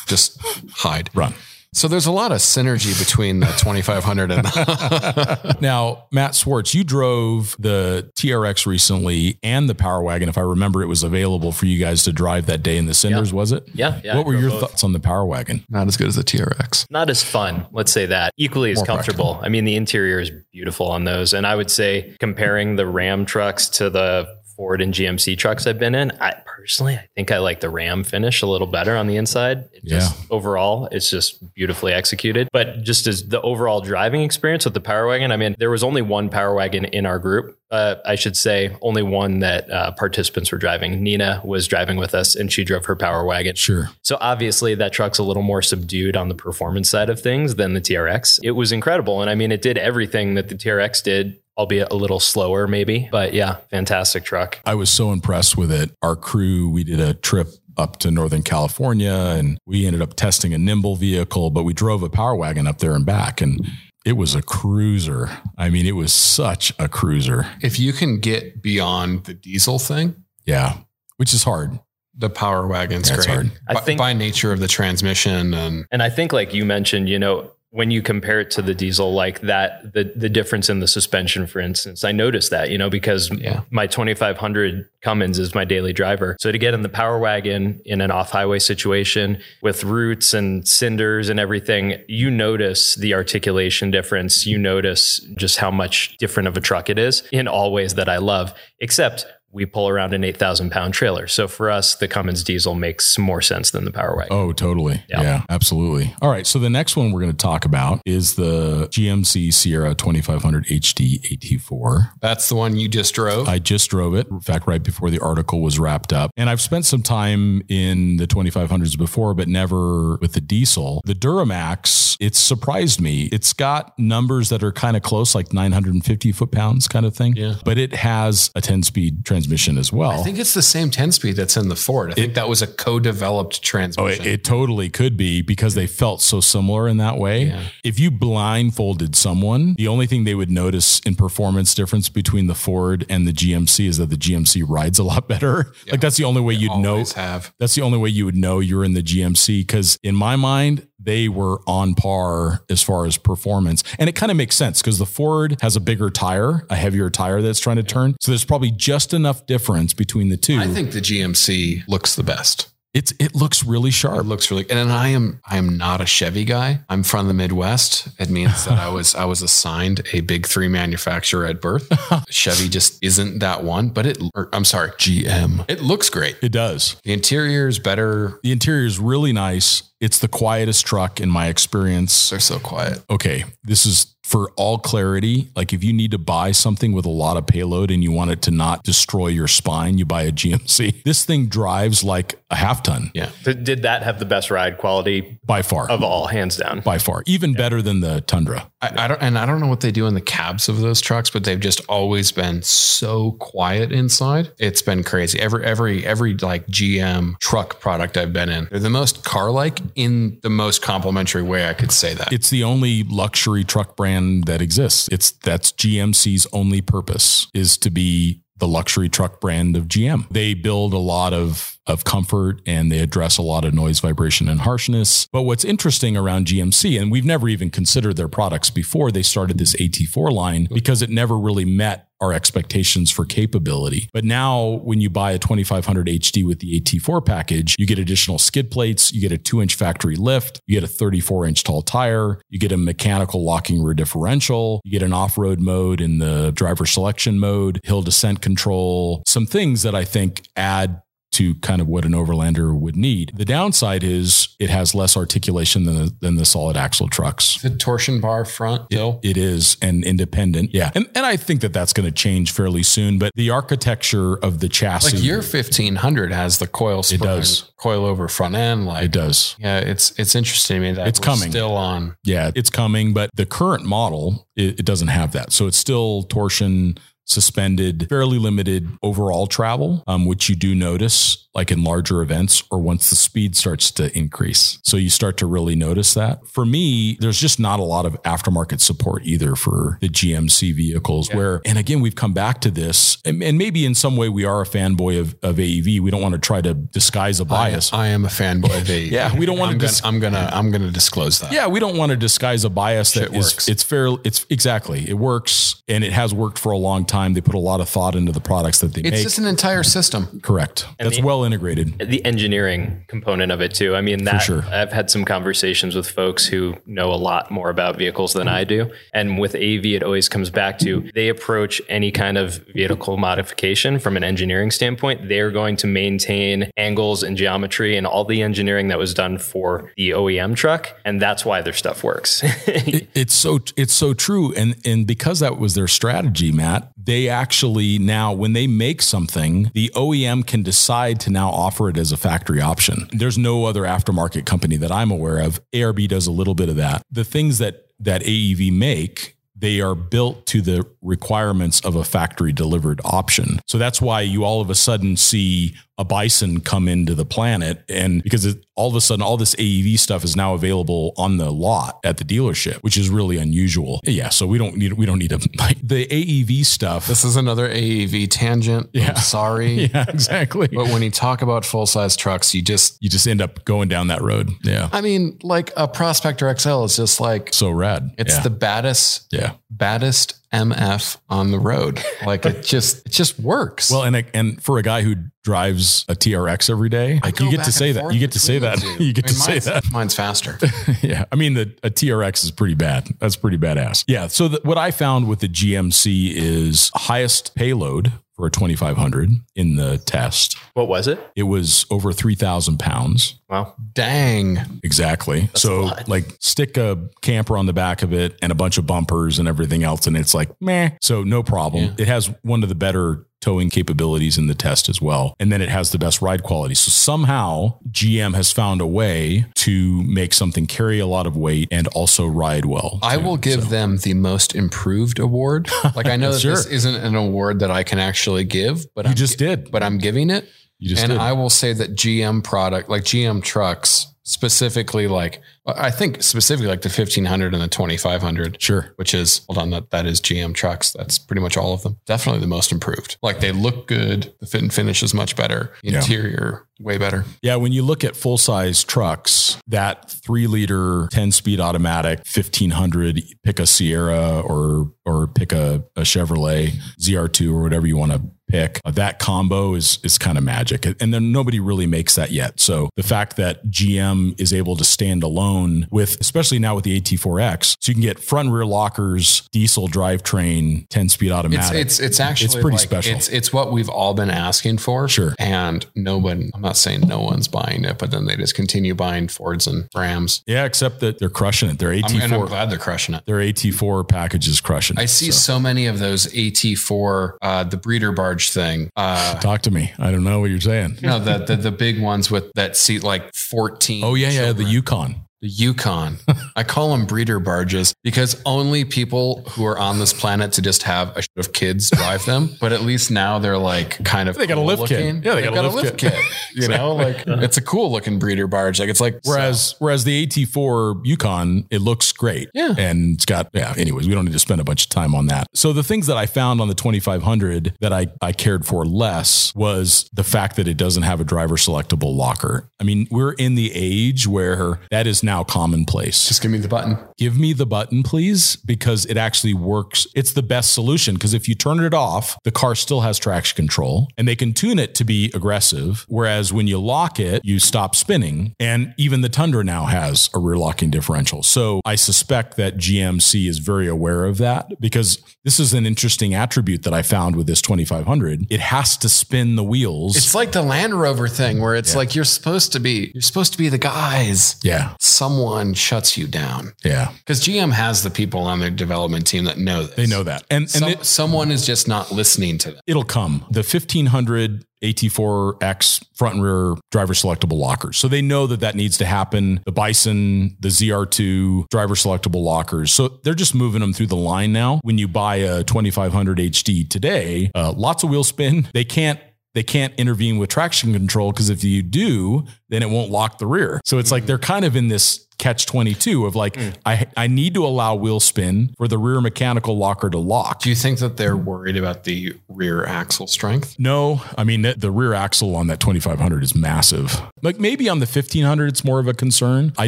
[0.08, 0.39] Just
[0.71, 1.10] hide.
[1.13, 1.34] run.
[1.74, 6.84] So there's a lot of synergy between the 2500 and the Now, Matt Swartz, you
[6.84, 10.30] drove the TRX recently and the Power Wagon.
[10.30, 12.96] If I remember, it was available for you guys to drive that day in the
[12.96, 13.70] Cinders, was it?
[13.74, 14.02] Yeah.
[14.04, 14.62] yeah I what were your both.
[14.62, 15.64] thoughts on the Power Wagon?
[15.70, 16.90] not as good as the TRX.
[16.90, 18.34] Not as fun, let's say that.
[18.38, 19.40] Equally as More comfortable.
[19.44, 21.34] I mean, the interior is beautiful on those.
[21.34, 25.80] And I would say comparing the Ram trucks to the Ford and GMC trucks I've
[25.80, 29.08] been in, I personally I think I like the Ram finish a little better on
[29.08, 29.69] the inside.
[29.72, 32.50] It just overall it's just beautifully executed.
[32.52, 35.82] But just as the overall driving experience with the Power Wagon, I mean, there was
[35.82, 37.58] only one Power Wagon in our group.
[37.72, 41.02] Uh, I should say only one that uh, participants were driving.
[41.02, 43.56] Nina was driving with us and she drove her Power Wagon.
[43.56, 43.89] Sure.
[44.02, 47.76] So obviously that truck's a little more subdued on the performance side of things than
[47.76, 48.41] the TRX.
[48.43, 49.22] It was incredible.
[49.22, 53.10] And I mean, it did everything that the TRX did, albeit a little slower maybe.
[53.12, 54.60] But yeah, fantastic truck.
[54.65, 55.91] I was so impressed with it.
[56.02, 60.54] Our crew, we did a trip up to Northern California and we ended up testing
[60.54, 63.41] a nimble vehicle, but we drove a Power Wagon up there and back.
[63.41, 63.60] And
[64.06, 65.30] it was a cruiser.
[65.58, 67.45] I mean, it was such a cruiser.
[67.62, 70.78] If you can get beyond the diesel thing, Yeah.
[71.17, 71.78] Which is hard.
[72.17, 73.34] the Power Wagon's That's great.
[73.36, 73.52] hard.
[73.67, 77.08] I By- think- by nature of the transmission and And I think like you mentioned,
[77.08, 80.80] you know, when you compare it to the diesel like that the the difference in
[80.80, 83.62] the suspension for instance i noticed that you know because Yeah.
[83.70, 88.02] my 2500 cummins is my daily driver so to get in the power wagon in
[88.02, 94.46] an off highway situation with roots and cinders and everything you notice the articulation difference
[94.46, 98.10] you notice just how much different of a truck it is in all ways that
[98.10, 101.26] i love except we pull around an 8,000 pound trailer.
[101.28, 104.32] So for us, the Cummins diesel makes more sense than the Power Wagon.
[104.32, 105.04] Oh, totally.
[105.10, 105.22] Yeah.
[105.22, 105.44] Yeah.
[105.50, 106.14] absolutely.
[106.22, 106.46] All right.
[106.46, 111.20] So the next one we're going to talk about is the GMC Sierra 2500 HD
[111.22, 112.12] AT4.
[112.22, 113.48] that's the one you just drove.
[113.48, 114.28] I just drove it.
[114.30, 116.30] In fact, right before the article was wrapped up.
[116.38, 121.02] And I've spent some time in the 2500s before, but never with the diesel.
[121.06, 123.26] The Duramax, it's surprised me.
[123.32, 127.36] It's got numbers that are kind of close, like 950 foot pounds kind of thing.
[127.36, 127.56] Yeah.
[127.66, 130.12] But it has a 10 speed transmission as well.
[130.12, 132.12] I think it's the same 10 speed that's in the Ford.
[132.12, 134.25] I think that was a co-developed Oh, transmission.
[134.25, 137.45] it, it totally could be because they felt so similar in that way.
[137.45, 137.63] Yeah.
[137.84, 142.56] If you blindfolded someone, the only thing they would notice in performance difference between the
[142.56, 145.71] Ford and the GMC is that the GMC rides a lot better.
[145.89, 147.04] Like that's the only way you'd know.
[147.15, 147.54] Have.
[147.60, 150.88] That's the only way you would know you're in the GMC because in my mind,
[151.00, 153.84] they were on par as far as performance.
[153.98, 157.10] And it kind of makes sense because the Ford has a bigger tire, a heavier
[157.10, 158.16] tire that's trying to turn.
[158.20, 160.60] So there's probably just enough difference between the two.
[160.60, 162.68] I think the GMC looks the best.
[163.00, 164.20] It's it looks really sharp.
[164.20, 166.82] It looks really, and I am I am not a Chevy guy.
[166.90, 168.10] I'm from the Midwest.
[168.20, 171.88] It means that I was I was assigned a big three manufacturer at birth.
[172.30, 174.22] Chevy just isn't that one, but it.
[174.36, 175.64] Or, I'm sorry, GM.
[175.70, 176.36] It looks great.
[176.42, 176.98] It does.
[177.06, 178.38] The interior is better.
[178.44, 179.84] The interior is really nice.
[180.02, 182.30] It's the quietest truck in my experience.
[182.30, 183.02] They're so quiet.
[183.10, 185.50] Okay, this is for all clarity.
[185.56, 188.30] Like if you need to buy something with a lot of payload and you want
[188.30, 190.98] it to not destroy your spine, you buy a GMC.
[191.10, 193.32] This thing drives like a half ton Yeah.
[193.44, 195.89] Did did that have the best ride quality by far.
[195.89, 196.82] of all, hands down?
[196.82, 198.70] by far, even better than the Tundra.
[198.82, 201.02] I, I don't, and I don't know what they do in the cabs of those
[201.02, 204.52] trucks, but they've just always been so quiet inside.
[204.60, 205.39] It's been crazy.
[205.39, 209.80] Every, every, every like GM truck product I've been in, they're the most car like
[209.96, 212.32] in the most complimentary way I could say that.
[212.32, 215.10] It's the only luxury truck brand that exists.
[215.12, 220.28] It's that's GMC's only purpose is to be the luxury truck brand of GM.
[220.30, 224.47] They build a lot of of comfort and they address a lot of noise, vibration,
[224.47, 225.28] and harshness.
[225.32, 229.58] But what's interesting around GMC, and we've never even considered their products before they started
[229.58, 234.10] this AT4 line because it never really met our expectations for capability.
[234.12, 238.38] But now, when you buy a 2500 HD with the AT4 package, you get additional
[238.38, 241.82] skid plates, you get a two inch factory lift, you get a 34 inch tall
[241.82, 246.19] tire, you get a mechanical locking rear differential, you get an off road mode in
[246.19, 251.80] the driver selection mode, hill descent control, some things that I think add to kind
[251.80, 253.32] of what an overlander would need.
[253.36, 257.62] The downside is it has less articulation than the, than the solid axle trucks.
[257.62, 259.20] The torsion bar front still.
[259.24, 260.74] It is and independent.
[260.74, 260.92] Yeah.
[260.96, 264.60] And, and I think that that's going to change fairly soon, but the architecture of
[264.60, 265.18] the chassis.
[265.18, 267.72] Like your 1500 has the coil spring, It does.
[267.78, 268.86] coil over front end.
[268.88, 269.56] Like it does.
[269.60, 271.52] Yeah, it's it's interesting to me that It's coming.
[271.52, 272.15] still on.
[272.24, 275.52] Yeah, it's coming, but the current model, it, it doesn't have that.
[275.52, 276.98] So it's still torsion
[277.30, 282.80] suspended, fairly limited overall travel, um, which you do notice like in larger events or
[282.80, 284.78] once the speed starts to increase.
[284.84, 286.46] So you start to really notice that.
[286.48, 291.34] For me, there's just not a lot of aftermarket support either for the GMC vehicles
[291.34, 294.46] where, and again, we've come back to this and, and maybe in some way we
[294.46, 296.00] are a fanboy of, of AEV.
[296.00, 297.92] We don't want to try to disguise a bias.
[297.94, 299.10] I am a fanboy of AEV.
[299.20, 301.52] Yeah, we don't want I'm to gonna, dis- I'm gonna I'm gonna disclose that.
[301.52, 303.68] Yeah, we don't want to disguise a bias that Shit is works.
[303.68, 305.10] it's fair it's exactly.
[305.10, 307.34] It works and it has worked for a long time.
[307.34, 309.14] They put a lot of thought into the products that they It's make.
[309.16, 310.40] It's just an entire system.
[310.42, 310.86] Correct.
[311.00, 311.97] That's the- well integrated.
[311.99, 313.95] the engineering component of it too.
[313.95, 314.63] I mean, that sure.
[314.71, 318.63] I've had some conversations with folks who know a lot more about vehicles than I
[318.63, 318.91] do.
[319.13, 323.99] And with AV, it always comes back to they approach any kind of vehicle modification
[323.99, 325.28] from an engineering standpoint.
[325.30, 329.91] They're going to maintain angles and geometry and all the engineering that was done for
[329.97, 330.89] the OEM truck.
[331.06, 332.43] And that's why their stuff works.
[332.67, 337.28] It- it's so it's so true and and because that was their strategy matt they
[337.28, 342.12] actually now when they make something the OEM can decide to now offer it as
[342.12, 343.08] a factory option.
[343.12, 345.60] There's no other aftermarket company that I'm aware of.
[345.74, 347.02] ARB does a little bit of that.
[347.12, 352.54] The things that that AEV make they are built to the requirements of a factory
[352.54, 353.60] delivered option.
[353.67, 357.84] So that's why you all of a sudden see a bison come into the planet
[357.90, 361.36] and because it, all of a sudden all this AEV stuff is now available on
[361.36, 364.00] the lot at the dealership, which is really unusual.
[364.06, 367.06] Yeah, so we don't need we don't need to like the AEV stuff.
[367.06, 368.90] This is another AEV tangent.
[368.94, 369.10] Yeah.
[369.10, 369.74] I'm sorry.
[369.94, 370.70] yeah, exactly.
[370.70, 373.90] But when you talk about full size trucks, you just you just end up going
[373.90, 374.50] down that road.
[374.64, 374.88] Yeah.
[374.94, 378.10] I mean, like a Prospector XL is just like So rad.
[378.18, 378.44] it's yeah.
[378.44, 379.54] the baddest yeah.
[379.70, 382.04] Baddest MF on the road.
[382.26, 383.92] Like it just it just works.
[383.92, 387.64] Well, and and for a guy who drives a TRX every day, like you get
[387.66, 388.14] to say that.
[388.14, 388.82] You get to say that.
[389.00, 389.84] You get I to say mine's- that.
[389.92, 390.58] Mine's faster.
[391.02, 391.26] yeah.
[391.32, 393.08] I mean, the a TRX is pretty bad.
[393.20, 394.04] That's pretty badass.
[394.08, 394.28] Yeah.
[394.28, 399.75] So the, what I found with the GMC is highest payload for a 2500 in
[399.75, 400.58] the test.
[400.73, 401.19] what was it?
[401.36, 403.36] It was over 3,000 pounds.
[403.49, 403.73] Wow.
[403.91, 404.80] Dang.
[404.82, 405.49] Exactly.
[405.54, 408.88] a so like stick a camper on the back of it and a bunch of
[408.88, 410.08] bumpers and everything else.
[410.08, 410.91] And it's like, meh.
[411.02, 411.84] So no problem.
[411.84, 411.95] Yeah.
[411.97, 415.34] It has one of the better towing capabilities in the test as well.
[415.39, 416.75] And then it has the best ride quality.
[416.75, 421.67] So somehow GM has found a way to make something carry a lot of weight
[421.71, 422.99] and also ride well.
[423.02, 423.23] I too.
[423.23, 425.69] will give So- them the most improved award.
[425.95, 426.56] Like I know that Sure.
[426.56, 429.71] this isn't an award that I can actually give, but You I'm, just did.
[429.71, 430.47] but I'm giving it.
[430.78, 431.19] You just and did.
[431.19, 436.82] I will say that GM product, like GM trucks, specifically, like I think specifically like
[436.82, 438.94] the 1500 and the 2500, sure.
[438.96, 440.92] which is hold on, that that is GM trucks.
[440.92, 441.98] That's pretty much all of them.
[442.06, 443.18] Definitely the most improved.
[443.24, 444.32] Like they look good.
[444.39, 445.74] The fit and finish is much better.
[445.82, 445.98] Yeah.
[445.98, 447.26] Interior way better.
[447.42, 453.22] Yeah, when you look at full size trucks, that three liter, 10 speed automatic, 1500,
[453.44, 458.22] pick a Sierra or, or pick a, a Chevrolet ZR2 or whatever you want to
[458.50, 458.80] pick.
[458.84, 460.86] Uh, that combo is, is kind of magic.
[461.02, 462.60] And then nobody really makes that yet.
[462.60, 467.00] So the fact that GM is able to stand alone with, especially now with the
[467.00, 471.82] AT4X, so you can get front and rear lockers, diesel drivetrain, 10 speed It's automatic.
[471.82, 473.16] it's it's actually It's pretty like- special.
[473.16, 475.08] It's it's what we've all been asking for.
[475.08, 475.36] Sure.
[475.40, 478.96] And no one I'm not saying no one's buying it, but then they just continue
[478.96, 480.42] buying Fords and Rams.
[480.48, 481.80] yeah, except that they're crushing it.
[481.80, 483.26] Their I'm, and I'm AT4, glad they're crushing it.
[483.26, 485.02] their AT4 package is crushing it.
[485.02, 488.89] I see So- so many of those AT4, uh, the breeder barge thing.
[488.95, 489.91] Uh, Talk to me.
[489.99, 490.99] I don't know what you're saying.
[491.02, 494.04] No, the, the the big ones with that seat like 14.
[494.04, 494.63] Oh yeah, yeah, the.
[494.63, 495.25] Yukon.
[495.41, 496.17] The Yukon.
[496.56, 500.84] I call them breeder barges because only people who are on this planet to just
[500.84, 502.49] have a shit of kids drive them.
[502.60, 505.23] But at least now they're like kind of They got a cool lift kit.
[505.23, 506.13] Yeah, they They've got a lift kit.
[506.54, 508.80] You know, like it's a cool looking breeder barge.
[508.80, 512.49] Like it's like Whereas whereas the AT4 Yukon, it looks great.
[512.54, 512.73] Yeah.
[512.78, 515.28] And it's got, yeah, anyways, we don't need to spend a bunch of time on
[515.28, 515.47] that.
[515.54, 519.54] So the things that I found on the 2500 that I, I cared for less
[519.56, 522.69] was the fact that it doesn't have a driver selectable locker.
[522.80, 526.28] I mean, we're in the age where that is now commonplace.
[526.28, 526.98] just give me the button.
[527.18, 530.08] give me the button, please, because it actually works.
[530.15, 533.56] It's the best solution because if you turn it off, the car still has traction
[533.56, 536.06] control and they can tune it to be aggressive.
[536.10, 538.54] Whereas when you lock it, you stop spinning.
[538.60, 541.44] And even the Tundra now has a rear locking differential.
[541.44, 546.34] So I suspect that GMC is very aware of that because this is an interesting
[546.34, 548.48] attribute that I found with this 2500.
[548.50, 550.15] It has to spin the wheels.
[550.15, 553.52] It's like the Land Rover thing where it's like you're supposed to be you're supposed
[553.54, 554.56] to be the guys.
[554.63, 554.96] yeah.
[555.20, 556.72] Someone shuts you down.
[556.86, 557.12] Yeah.
[557.20, 559.96] Because GM has the people on their development team that know this.
[559.96, 560.46] They know that.
[560.50, 562.82] And, and Some, it, someone is just not listening to them.
[562.88, 563.46] it'll come.
[563.52, 567.98] The 1500 AT4X front and rear driver selectable lockers.
[567.98, 569.62] So they know that that needs to happen.
[569.66, 572.92] The Bison, the ZR2 driver selectable lockers.
[572.92, 574.80] So they're just moving them through the line now.
[574.84, 578.68] When you buy a 2500 HD today, uh, lots of wheel spin.
[578.74, 579.20] They can't
[579.54, 583.48] they can't intervene with traction control because if you do, then it won't lock the
[583.48, 583.82] rear.
[583.86, 584.28] So it's like mm.
[584.28, 586.76] they're kind of in this catch 22 of like, mm.
[586.86, 590.62] I, I need to allow wheel spin for the rear mechanical locker to lock.
[590.62, 593.76] Do you think that they're worried about the rear axle strength?
[593.80, 597.20] No, I mean the, the rear axle on that 2500 is massive.
[597.42, 599.74] Like maybe on the 1500 it's more of a concern.
[599.78, 599.88] I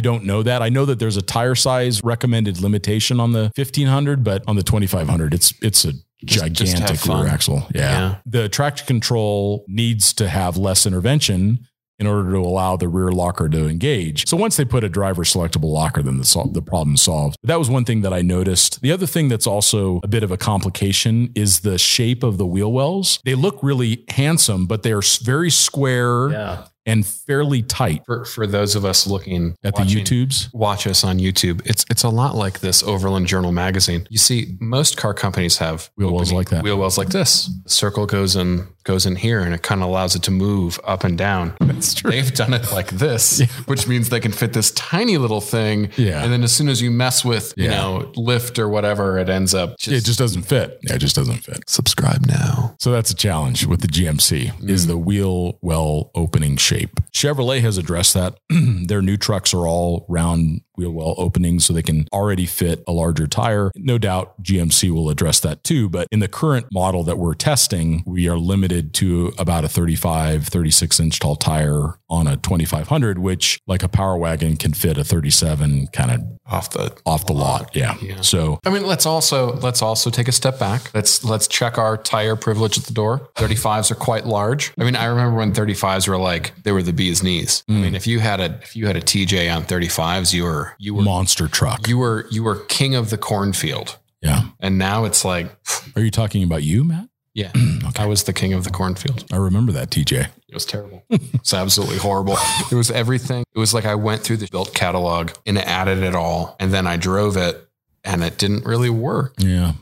[0.00, 0.62] don't know that.
[0.62, 4.62] I know that there's a tire size recommended limitation on the 1500, but on the
[4.62, 5.92] 2500 it's it's a
[6.24, 7.66] Just- just gigantic rear axle.
[7.74, 7.80] Yeah.
[7.80, 8.14] Yeah.
[8.26, 11.60] The traction control needs to have less intervention
[11.98, 14.26] in order to allow the rear locker to engage.
[14.28, 17.36] So once they put a driver selectable locker, then the, sol- the problem solved.
[17.44, 18.80] That was one thing that I noticed.
[18.80, 22.46] The other thing that's also a bit of a complication is the shape of the
[22.46, 23.20] wheel wells.
[23.24, 26.64] They look really handsome, but they're very square Yeah.
[26.86, 30.52] And fairly tight For, for those of us looking at the YouTubes.
[30.52, 31.62] watch us on YouTube.
[31.64, 34.06] It's it's a lot like this Overland Journal magazine.
[34.10, 36.62] You see, most car companies have Wheel wells like that.
[36.62, 37.46] Wheel wells like this.
[37.64, 40.80] The circle goes in goes in here, and it kind of allows it to move
[40.84, 41.54] up and down.
[41.60, 42.10] That's true.
[42.10, 45.90] They've done it like this, which means they can fit this tiny little thing.
[45.96, 46.22] Yeah.
[46.22, 49.54] And then as soon as you mess with, you know, lift or whatever, it ends
[49.54, 50.78] up just, It just doesn't fit.
[50.82, 51.68] Yeah, it just doesn't fit.
[51.68, 52.74] subscribe now.
[52.78, 54.90] So that's a challenge with the GMC is mm-hmm.
[54.90, 57.00] the wheel well opening shape.
[57.12, 58.38] Chevrolet has addressed that.
[58.50, 62.92] Their new trucks are all round wheel well openings so they can already fit a
[62.92, 63.70] larger tire.
[63.76, 68.02] No doubt GMC will address that too, but in the current model that we're testing,
[68.06, 73.60] we are limited to about a 35, 36 inch tall tire on a 2500 which
[73.66, 76.20] like a power wagon can fit a 37 kind of
[76.52, 77.74] Off the off the lot.
[77.74, 77.96] Yeah.
[78.20, 80.92] So I mean, let's also let's also take a step back.
[80.92, 83.30] Let's let's check our tire privilege at the door.
[83.36, 84.72] 35s are quite large.
[84.78, 87.64] I mean, I remember when 35s were like they were the bee's knees.
[87.68, 87.82] I mm.
[87.82, 90.94] mean, if you had a if you had a TJ on 35s, you were you
[90.94, 91.86] were monster truck.
[91.88, 93.98] you were you were king of the cornfield.
[94.20, 94.42] Yeah.
[94.60, 95.50] And now it's like,
[95.96, 97.08] Are you talking about you, Matt?
[97.34, 97.50] yeah,
[97.98, 99.24] I was the king of the cornfield.
[99.32, 100.28] I remember that, TJ.
[100.48, 101.02] It was terrible.
[101.10, 102.36] It's absolutely horrible.
[102.70, 103.42] It was everything.
[103.54, 106.86] It was like I went through the built catalog and added it all, and then
[106.86, 107.66] I drove it,
[108.04, 109.32] and it didn't really work.
[109.38, 109.72] Yeah.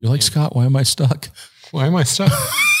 [0.00, 1.28] You're like, Scott, why am I stuck?
[1.72, 2.32] Why am I stuck?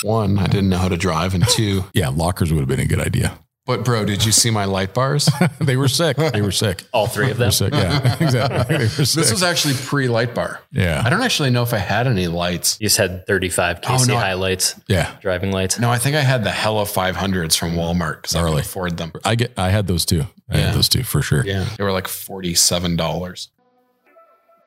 [0.04, 2.86] One, I didn't know how to drive, and two, Yeah, lockers would have been a
[2.86, 3.36] good idea.
[3.66, 5.28] But bro, did you see my light bars?
[5.60, 6.16] they were sick.
[6.16, 6.82] They were sick.
[6.92, 7.50] All three of them.
[7.52, 7.72] sick.
[7.72, 8.76] Yeah, exactly.
[8.76, 9.14] They were sick.
[9.20, 10.60] This was actually pre light bar.
[10.72, 11.02] yeah.
[11.04, 12.78] I don't actually know if I had any lights.
[12.80, 15.14] You just had 35 KC Oh, no, highlights, Yeah.
[15.20, 15.78] driving lights.
[15.78, 18.60] No, I think I had the Hella 500s from Walmart because I could Gnarly.
[18.62, 19.12] afford them.
[19.24, 20.26] I get I had those too.
[20.50, 20.66] I Yeah.
[20.66, 21.44] had those two for sure.
[21.46, 23.50] Yeah, they were like forty-seven dollars.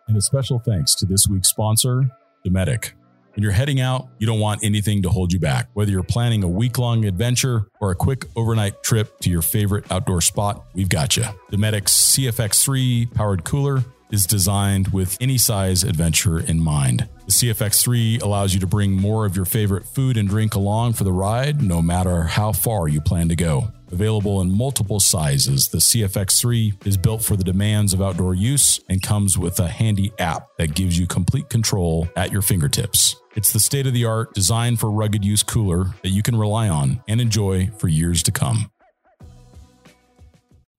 [0.07, 2.11] And a special thanks to this week's sponsor,
[2.45, 2.91] Dometic.
[3.35, 5.69] When you're heading out, you don't want anything to hold you back.
[5.73, 9.91] Whether you're planning a week long adventure or a quick overnight trip to your favorite
[9.91, 11.23] outdoor spot, we've got you.
[11.51, 17.09] Dometic's CFX3 powered cooler is designed with any size adventure in mind.
[17.25, 21.03] The CFX3 allows you to bring more of your favorite food and drink along for
[21.03, 23.71] the ride, no matter how far you plan to go.
[23.91, 29.01] Available in multiple sizes, the CFX3 is built for the demands of outdoor use and
[29.01, 33.15] comes with a handy app that gives you complete control at your fingertips.
[33.35, 36.69] It's the state of the art, designed for rugged use cooler that you can rely
[36.69, 38.69] on and enjoy for years to come.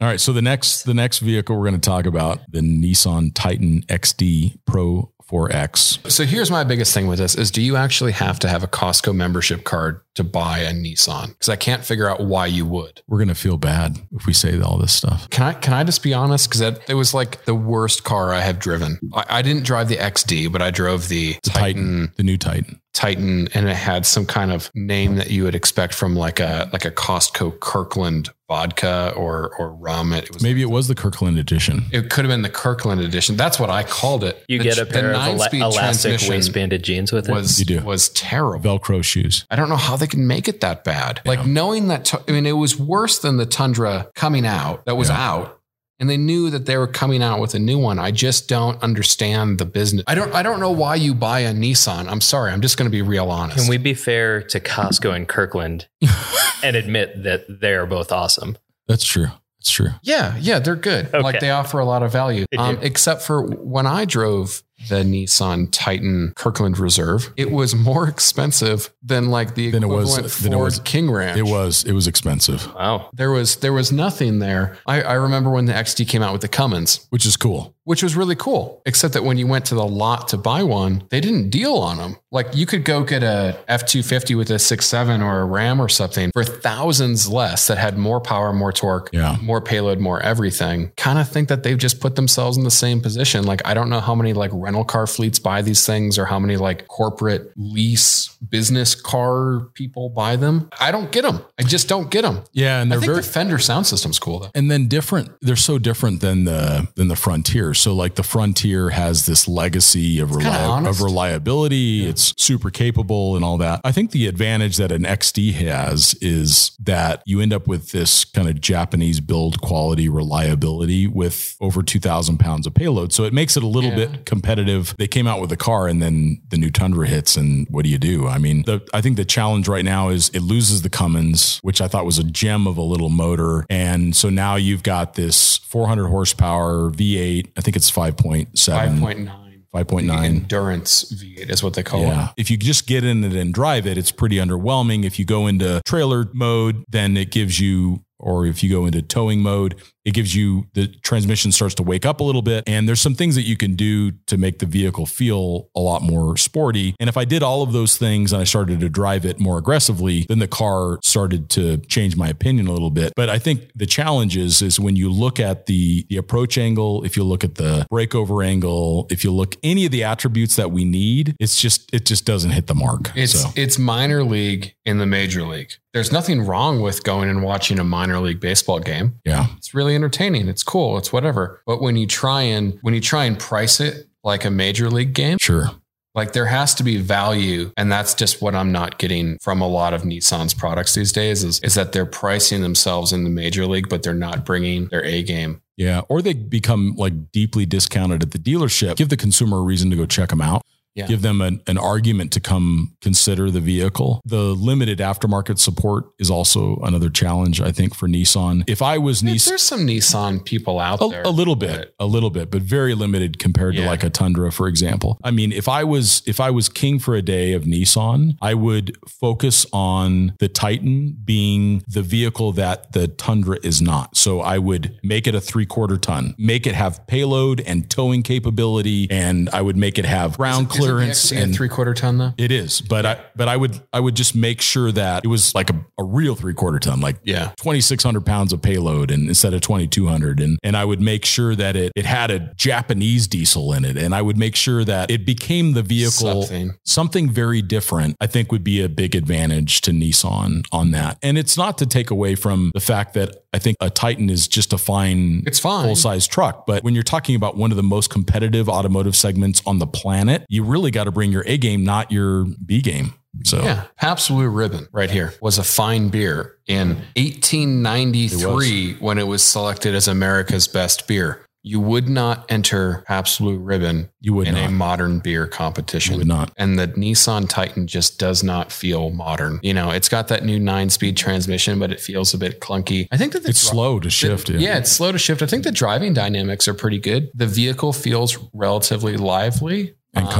[0.01, 3.33] All right, so the next the next vehicle we're going to talk about the Nissan
[3.35, 6.11] Titan XD Pro 4X.
[6.11, 8.69] So here's my biggest thing with this is do you actually have to have a
[8.69, 11.29] Costco membership card to buy a Nissan?
[11.29, 13.03] Because I can't figure out why you would.
[13.09, 15.29] We're going to feel bad if we say all this stuff.
[15.31, 16.49] Can I can I just be honest?
[16.49, 19.01] Because it was like the worst car I have driven.
[19.13, 22.81] I, I didn't drive the XD, but I drove the, The Titan, the new Titan.
[22.93, 26.71] Titan, and it had some kind of name that you would expect from like a
[26.73, 30.13] like a Costco Kirkland vodka or or rum.
[30.13, 31.87] It was Maybe it was the Kirkland edition.
[31.91, 33.37] it could have been the Kirkland edition.
[33.37, 34.45] That's what I called it.
[34.49, 37.33] You The- get a pair of ele- nine-speed elastic transmission waistbanded jeans with it.
[37.33, 37.81] Was You do.
[37.81, 38.79] was terrible.
[38.79, 39.45] Velcro shoes.
[39.51, 41.21] I don't know how they can make it that bad.
[41.25, 44.97] Like knowing that, tu- I mean, it was worse than the Tundra coming out that
[44.97, 45.29] was Yeah.
[45.31, 45.54] out.
[46.01, 48.01] And they knew that they were coming out with a new one.
[48.01, 50.05] I just don't understand the business.
[50.09, 50.35] I don't.
[50.35, 52.09] I don't know why you buy a Nissan.
[52.09, 52.51] I'm sorry.
[52.51, 53.59] I'm just going to be real honest.
[53.59, 55.87] Can we be fair to Costco and Kirkland
[56.65, 58.59] and admit that they're both awesome?
[58.89, 59.29] That's true.
[59.61, 59.91] That's true.
[60.03, 61.11] Yeah, yeah, they're good.
[61.13, 62.45] Like they offer a lot of value.
[62.59, 68.93] Um, except for when I drove the Nissan Titan Kirkland Reserve, it was more expensive
[69.03, 71.39] than like the Than it was- equivalent it Ford was- King Ranch.
[71.39, 73.11] It was it was expensive, Wow.
[73.13, 74.77] There was there was nothing there.
[74.87, 77.74] I, I remember when the XD came out with the Cummins, which is cool.
[77.85, 78.83] Which was really cool.
[78.87, 81.99] Except that when you went to the lot to buy one, they didn't deal on
[81.99, 82.17] them.
[82.31, 85.45] Like you could go get a F two fifty with a six seven or a
[85.45, 89.37] Ram or something for thousands less that had more power, more torque, Yeah.
[89.43, 90.91] more payload, more everything.
[90.97, 93.45] Kind of think that they've just put themselves in the same position.
[93.45, 96.39] Like I don't know how many like rental car fleets buy these things or how
[96.39, 100.69] many like corporate lease business car people buy them.
[100.81, 101.45] I don't get them.
[101.59, 102.43] I just don't get them.
[102.53, 104.51] Yeah, and they're very the Fender sound system's cool though.
[104.55, 108.91] and then different they're so different than the than the frontier so like the frontier
[108.91, 112.07] has this legacy of, reli- of reliability.
[112.07, 113.81] It's super capable and all that.
[113.85, 118.25] I think the advantage that an xd has is that you end up with this
[118.25, 123.13] kind of japanese build quality reliability with over 2000 pounds of payload.
[123.13, 124.07] So it makes it a little Yeah.
[124.07, 124.95] bit competitive.
[124.99, 127.91] They came out with the car and then the new tundra hits and what do
[127.91, 128.27] you do?
[128.27, 131.81] I mean the, i think the challenge right now is it loses the cummins which
[131.81, 133.65] i thought was a gem of a little motor.
[133.71, 139.31] And so now you've got this 400 horsepower v8 i think it's 5.7 5.9.
[139.75, 142.29] 5.9 Endurance V8 is what they call yeah.
[142.37, 145.05] If you just get in it and drive it, it's pretty underwhelming.
[145.05, 149.03] If you go into trailer mode, then it gives you, or if you go into
[149.03, 152.65] towing mode, it gives you the transmission starts to wake up a little bit.
[152.67, 156.03] And there's some things that you can do to make the vehicle feel a lot
[156.03, 156.95] more sporty.
[157.01, 159.59] And if I did all of those things and I started to drive it more
[159.59, 163.13] aggressively, then the car started to change my opinion a little bit.
[163.17, 167.05] But I think the challenge is, is when you look at the, the approach angle,
[167.05, 170.71] if you look at the breakover angle, if you look any of the attributes that
[170.71, 173.13] we need, it's just, it just doesn't hit the mark.
[173.15, 175.73] It's so it's minor league in the major league.
[175.95, 179.15] There's nothing wrong with going and watching a minor league baseball game.
[179.25, 179.47] yeah.
[179.57, 180.49] It's really entertaining.
[180.49, 180.99] It's cool.
[180.99, 181.63] It's whatever.
[181.67, 185.15] But when you try and when you try and price it like a major league
[185.15, 185.71] game, Sure.
[186.15, 189.69] like there has to be value, and that's just what I'm not getting from a
[189.69, 191.45] lot of Nissan's products these days.
[191.45, 195.05] Is is that they're pricing themselves in the major league, but they're not bringing their
[195.05, 195.61] A game.
[195.77, 196.03] Yeah.
[196.09, 198.97] Or they become like deeply discounted at the dealership.
[198.97, 200.63] Give the consumer a reason to go check them out.
[200.95, 201.07] Yeah.
[201.07, 204.21] Give them an, an argument to come consider the vehicle.
[204.25, 208.63] The limited aftermarket support is also another challenge, I think, for Nissan.
[208.69, 211.23] If I was Nissan, There's some Nissan people out a, there.
[211.25, 214.69] a little bit, a little bit, but very limited compared to like a Tundra, for
[214.69, 215.19] example.
[215.25, 218.55] I mean, if I was if I was king for a day of Nissan, I
[218.55, 224.17] would focus on the Titan being the vehicle that the Tundra is not.
[224.17, 228.23] So I would make it a three quarter ton, make it have payload and towing
[228.23, 231.95] capability, and I would make it have ground Isn't the clearance a and three quarter
[231.95, 232.33] ton though.
[232.39, 235.55] it is, but I but I would I would just make sure that it was
[235.55, 237.53] like a, a real three quarter ton, like Yeah.
[237.59, 241.77] 2600 pounds of payload and instead of 2200 and and I would make sure that
[241.77, 245.25] it it had a Japanese diesel in it and I would make sure that it
[245.27, 246.75] became the vehicle Something.
[246.85, 251.39] something very different I think would be a big advantage to Nissan on that and
[251.39, 254.73] it's not to take away from the fact that I think a Titan is just
[254.73, 255.87] a fine It's fine.
[255.87, 259.63] full size truck but when you're talking about one of the most competitive automotive segments
[259.65, 263.15] on the planet you really got to bring your A game not your B game
[263.45, 269.27] so Yeah, Pabst Blue Ribbon right here was a fine beer in 1893 when it
[269.27, 271.44] was selected as America's best beer.
[271.67, 275.41] You would not enter Pabst Blue Ribbon you would in not a modern beer you
[275.41, 276.29] would competition.
[276.29, 279.61] not And the Nissan Titan just does not feel modern.
[279.63, 283.09] You know, it's got that new nine speed transmission, but it feels a bit clunky.
[283.11, 285.41] I think that the it's dri- slow to shift the- yeah, it's slow to shift.
[285.41, 287.31] I think the driving dynamics are pretty good.
[287.35, 289.95] The vehicle feels relatively lively.
[290.15, 290.35] And Um.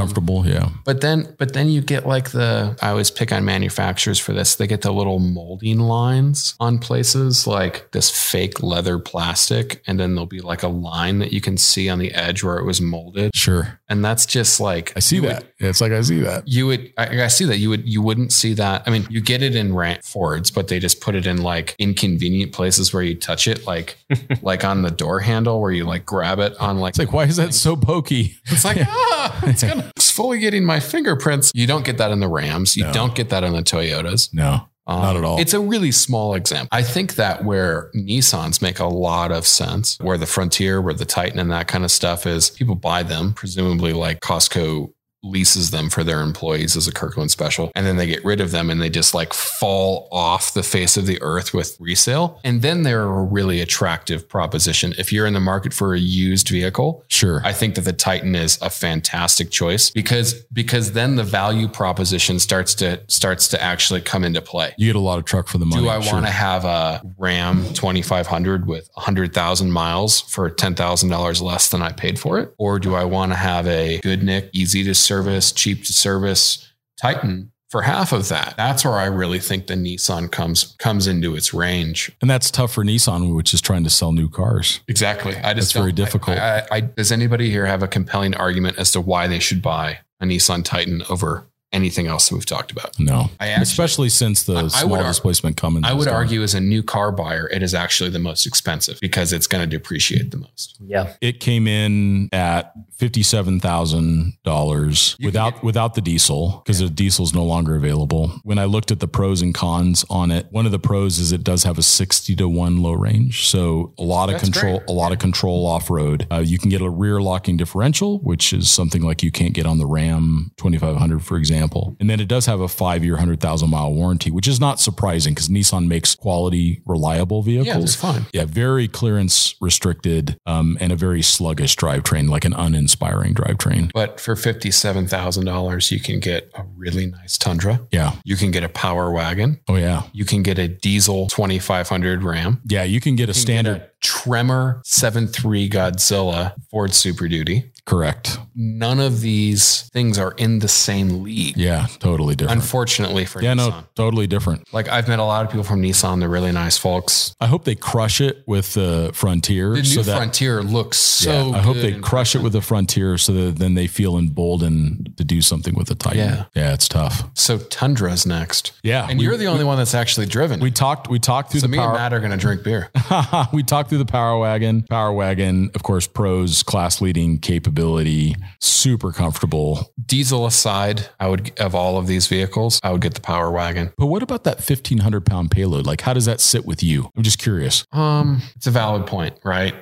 [0.45, 0.69] Yeah.
[0.83, 4.55] But then, but then you get like the, I always pick on manufacturers for this.
[4.55, 9.81] They get the little molding lines on places like this fake leather plastic.
[9.87, 12.57] And then there'll be like a line that you can see on the edge where
[12.57, 13.35] it was molded.
[13.35, 13.79] Sure.
[13.89, 15.45] And that's just like, I see you would- that.
[15.59, 16.47] it's like I see that.
[16.47, 18.83] you would, I, I see that you would, you wouldn't see that.
[18.85, 21.75] I mean, you get it in rant Fords, but they just put it in like
[21.79, 23.97] inconvenient places where you touch it, like,
[24.41, 27.23] like on the door handle where you like grab it on like, It's like, why
[27.25, 28.35] is that so pokey?
[28.45, 31.51] it's like, ah, it's, gonna, it's fully getting my fingerprints.
[31.55, 32.75] You don't get that in the Rams.
[32.77, 32.93] You No.
[32.93, 34.33] don't get that in the Toyotas.
[34.33, 35.39] No, Um, Not at all.
[35.39, 36.69] It's a really small example.
[36.71, 41.05] I think that where Nissans make a lot of sense, where the Frontier, where the
[41.05, 44.91] Titan and that kind of stuff is, people buy them, presumably like Costco
[45.25, 47.71] leases them for their employees as a Kirkland special.
[47.75, 50.97] And then they get rid of them and they just like fall off the face
[50.97, 52.39] of the earth with resale.
[52.43, 54.93] And then they're a really attractive proposition.
[54.97, 57.41] If you're in the market for a used vehicle, sure.
[57.43, 62.39] I think that the Titan is a fantastic choice because because then the value proposition
[62.39, 64.73] starts to starts to actually come into play.
[64.77, 65.83] you get a lot of truck for the money.
[65.83, 66.13] Do I sure.
[66.13, 72.19] want to have a Ram 2500 with 100,000 miles for $10,000 less than I paid
[72.19, 72.53] for it?
[72.57, 76.71] Or do I want to have a good Nick, easy to service, cheap to service
[76.99, 78.55] Titan for half of that?
[78.57, 82.11] That's where I really think the Nissan comes comes into its range.
[82.21, 84.81] And that's tough for Nissan, which is trying to sell new cars.
[84.87, 85.35] Exactly.
[85.37, 86.37] I just That's very difficult.
[86.37, 89.61] I, I, I, does anybody here have a compelling argument as to why they should
[89.61, 91.45] buy a Nissan Titan over
[91.75, 92.97] anything else that we've talked about?
[92.99, 95.85] No, I actually, especially since the I- I would small ar- displacement Cummins.
[95.87, 96.13] I would gone.
[96.15, 99.61] argue as a new car buyer, it is actually the most expensive because it's going
[99.63, 100.77] to depreciate the most.
[100.79, 101.13] Yeah.
[101.21, 106.89] it came in at fifty-seven thousand dollars You can without without the diesel because the
[106.89, 108.29] diesel is no longer available.
[108.43, 111.31] When I looked at the pros and cons on it, one of the pros is
[111.31, 114.77] it does have a sixty to one low range, so a lot of That's control,
[114.79, 114.89] great.
[114.89, 116.25] a lot of control off road.
[116.31, 119.65] Uh, you can get a rear locking differential, which is something like you can't get
[119.65, 121.64] on the Ram twenty five hundred, for example.
[121.99, 124.79] And then it does have a five year, hundred thousand mile warranty, which is not
[124.79, 127.75] surprising because Nissan makes quality, reliable vehicles.
[127.75, 128.25] Yeah, it's fine.
[128.33, 133.91] Yeah, very clearance restricted um, and a very sluggish drivetrain, like an uninspiring drivetrain.
[133.93, 137.81] But for $57,000, you can get a really nice Tundra.
[137.91, 138.13] Yeah.
[138.23, 139.59] You can get a power wagon.
[139.67, 140.03] Oh, yeah.
[140.13, 142.61] You can get a diesel 2500 Ram.
[142.65, 142.83] Yeah.
[142.83, 143.77] You can get a You can standard.
[143.79, 143.91] get a
[144.25, 147.71] Tremor 7.3 Godzilla Ford Super Duty.
[147.85, 148.39] correct.
[148.55, 151.55] None of these things are in the same league.
[151.55, 151.85] Yeah.
[151.99, 152.59] Totally different.
[152.61, 153.43] Unfortunately for Nissan.
[153.43, 153.53] yeah.
[153.53, 153.71] Nissan.
[153.71, 154.73] No, totally different.
[154.73, 156.19] Like I've met a lot of people from Nissan.
[156.19, 157.35] They're really nice folks.
[157.39, 159.69] I hope they crush it with the Frontier.
[159.71, 161.49] The new so that, Frontier looks so.
[161.49, 165.13] yeah, I hope they crush it with the Frontier so that then they feel emboldened
[165.17, 166.17] to do something with the Titan.
[166.19, 166.45] Yeah.
[166.55, 166.73] Yeah.
[166.73, 167.29] It's tough.
[167.35, 168.71] So Tundra's next.
[168.81, 169.05] Yeah.
[169.07, 170.59] And we, you're the only one that's actually driven.
[170.59, 171.89] we talked, we talked through so the me power.
[171.89, 172.89] and Matt are going to drink beer.
[173.53, 174.83] we talked through the Power Wagon.
[174.83, 179.91] Power Wagon, of course, pros, class leading capability, super comfortable.
[180.05, 183.91] Diesel aside, I would of all of these vehicles, I would get the Power Wagon.
[183.97, 185.85] But what about that 1500 pound payload?
[185.85, 187.09] Like, how does that sit with you?
[187.17, 187.85] I'm just curious.
[187.91, 189.75] Um, it's a valid point, right?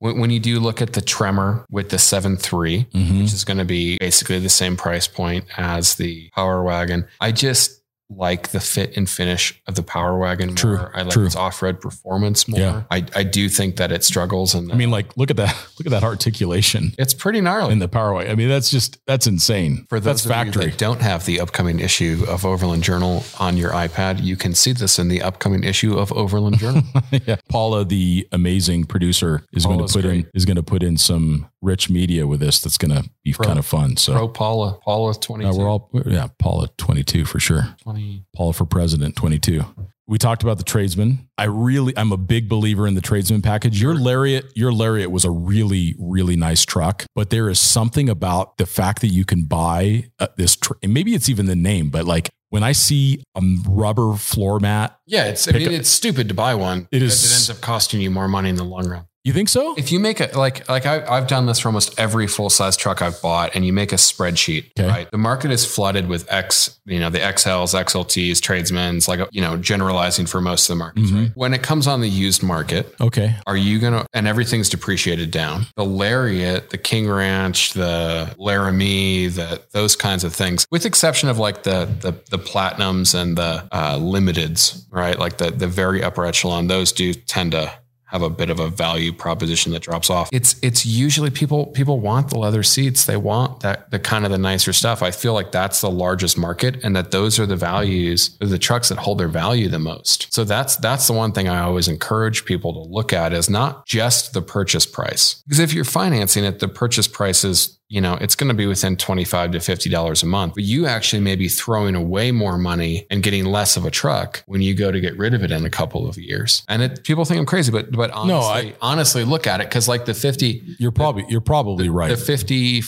[0.00, 3.22] When, when you do look at the Tremor with the 7.3, Mhm.
[3.22, 7.32] which is going to be basically the same price point as the Power Wagon, I
[7.32, 7.77] just
[8.10, 10.56] like the fit and finish of the Power Wagon more.
[10.56, 11.26] True, I like true.
[11.26, 12.60] its off-road performance more.
[12.60, 12.82] Yeah.
[12.90, 15.48] I, I do think that it struggles and I mean, like, look at that.
[15.78, 17.72] Look at that articulation it's pretty gnarly.
[17.72, 18.32] in the Power Wagon.
[18.32, 19.86] I mean, that's just, that's insane.
[19.88, 23.56] For those that's of you that don't have the upcoming issue of Overland Journal on
[23.56, 26.82] your iPad, you can see this in the upcoming issue of Overland Journal.
[27.26, 27.36] yeah.
[27.48, 31.48] Paula, the amazing producer, is going to put in is going to put in some
[31.62, 32.60] rich media with this.
[32.60, 33.96] That's going to be Pro- kind of fun.
[33.96, 35.58] So Pro Paula, Paula uh, 22.
[35.58, 37.74] we're all yeah, Paula twenty two for sure.
[37.82, 38.24] 20.
[38.34, 39.64] Paula for president 22.
[40.06, 41.28] We talked about the tradesman.
[41.36, 43.78] I really, I'm a big believer in the tradesman package.
[43.82, 48.56] Your Lariat, your Lariat was a really, really nice truck, but there is something about
[48.56, 51.90] the fact that you can buy uh, this, tr- and maybe it's even the name,
[51.90, 56.28] but like when I see a rubber floor mat, Yeah, it's I mean it's stupid
[56.28, 56.88] to buy one.
[56.90, 59.04] It is- It ends up costing you more money in the long run.
[59.24, 59.74] You think so?
[59.76, 62.76] If you make it like like I, I've done this for almost every full size
[62.76, 64.88] truck I've bought, and you make a spreadsheet, Okay.
[64.88, 65.10] right?
[65.10, 69.56] The market is flooded with X, you know, the XLs, XLTs, tradesmen's, like you know,
[69.56, 71.10] generalizing for most of the markets.
[71.10, 71.22] Mhm.
[71.22, 71.30] Right?
[71.34, 73.36] When it comes on the used market, Okay.
[73.46, 75.66] are you gonna and everything's depreciated down?
[75.76, 81.38] The Lariat, the King Ranch, the Laramie, the those kinds of things, with exception of
[81.38, 85.18] like the the the platinums and the uh, limiteds, right?
[85.18, 87.72] Like the the very upper echelon, those do tend to
[88.08, 90.28] have a bit of a value proposition that drops off.
[90.32, 93.04] It's it's usually people people want the leather seats.
[93.04, 95.02] They want that the kind of the nicer stuff.
[95.02, 98.88] I feel like that's the largest market and that those are the values, the trucks
[98.88, 100.32] that hold their value the most.
[100.32, 103.86] So that's that's the one thing I always encourage people to look at is not
[103.86, 105.42] just the purchase price.
[105.46, 108.66] Because if you're financing it, the purchase price is you know, it's going to be
[108.66, 113.06] within 25 to $50 a month, but you actually may be throwing away more money
[113.10, 115.64] and getting less of a truck when you go to get rid of it in
[115.64, 116.62] a couple of years.
[116.68, 119.70] And it, people think I'm crazy, but, but honestly, No, I- honestly look at it.
[119.70, 122.10] Cause like the 50, You're probably you're probably right.
[122.10, 122.14] the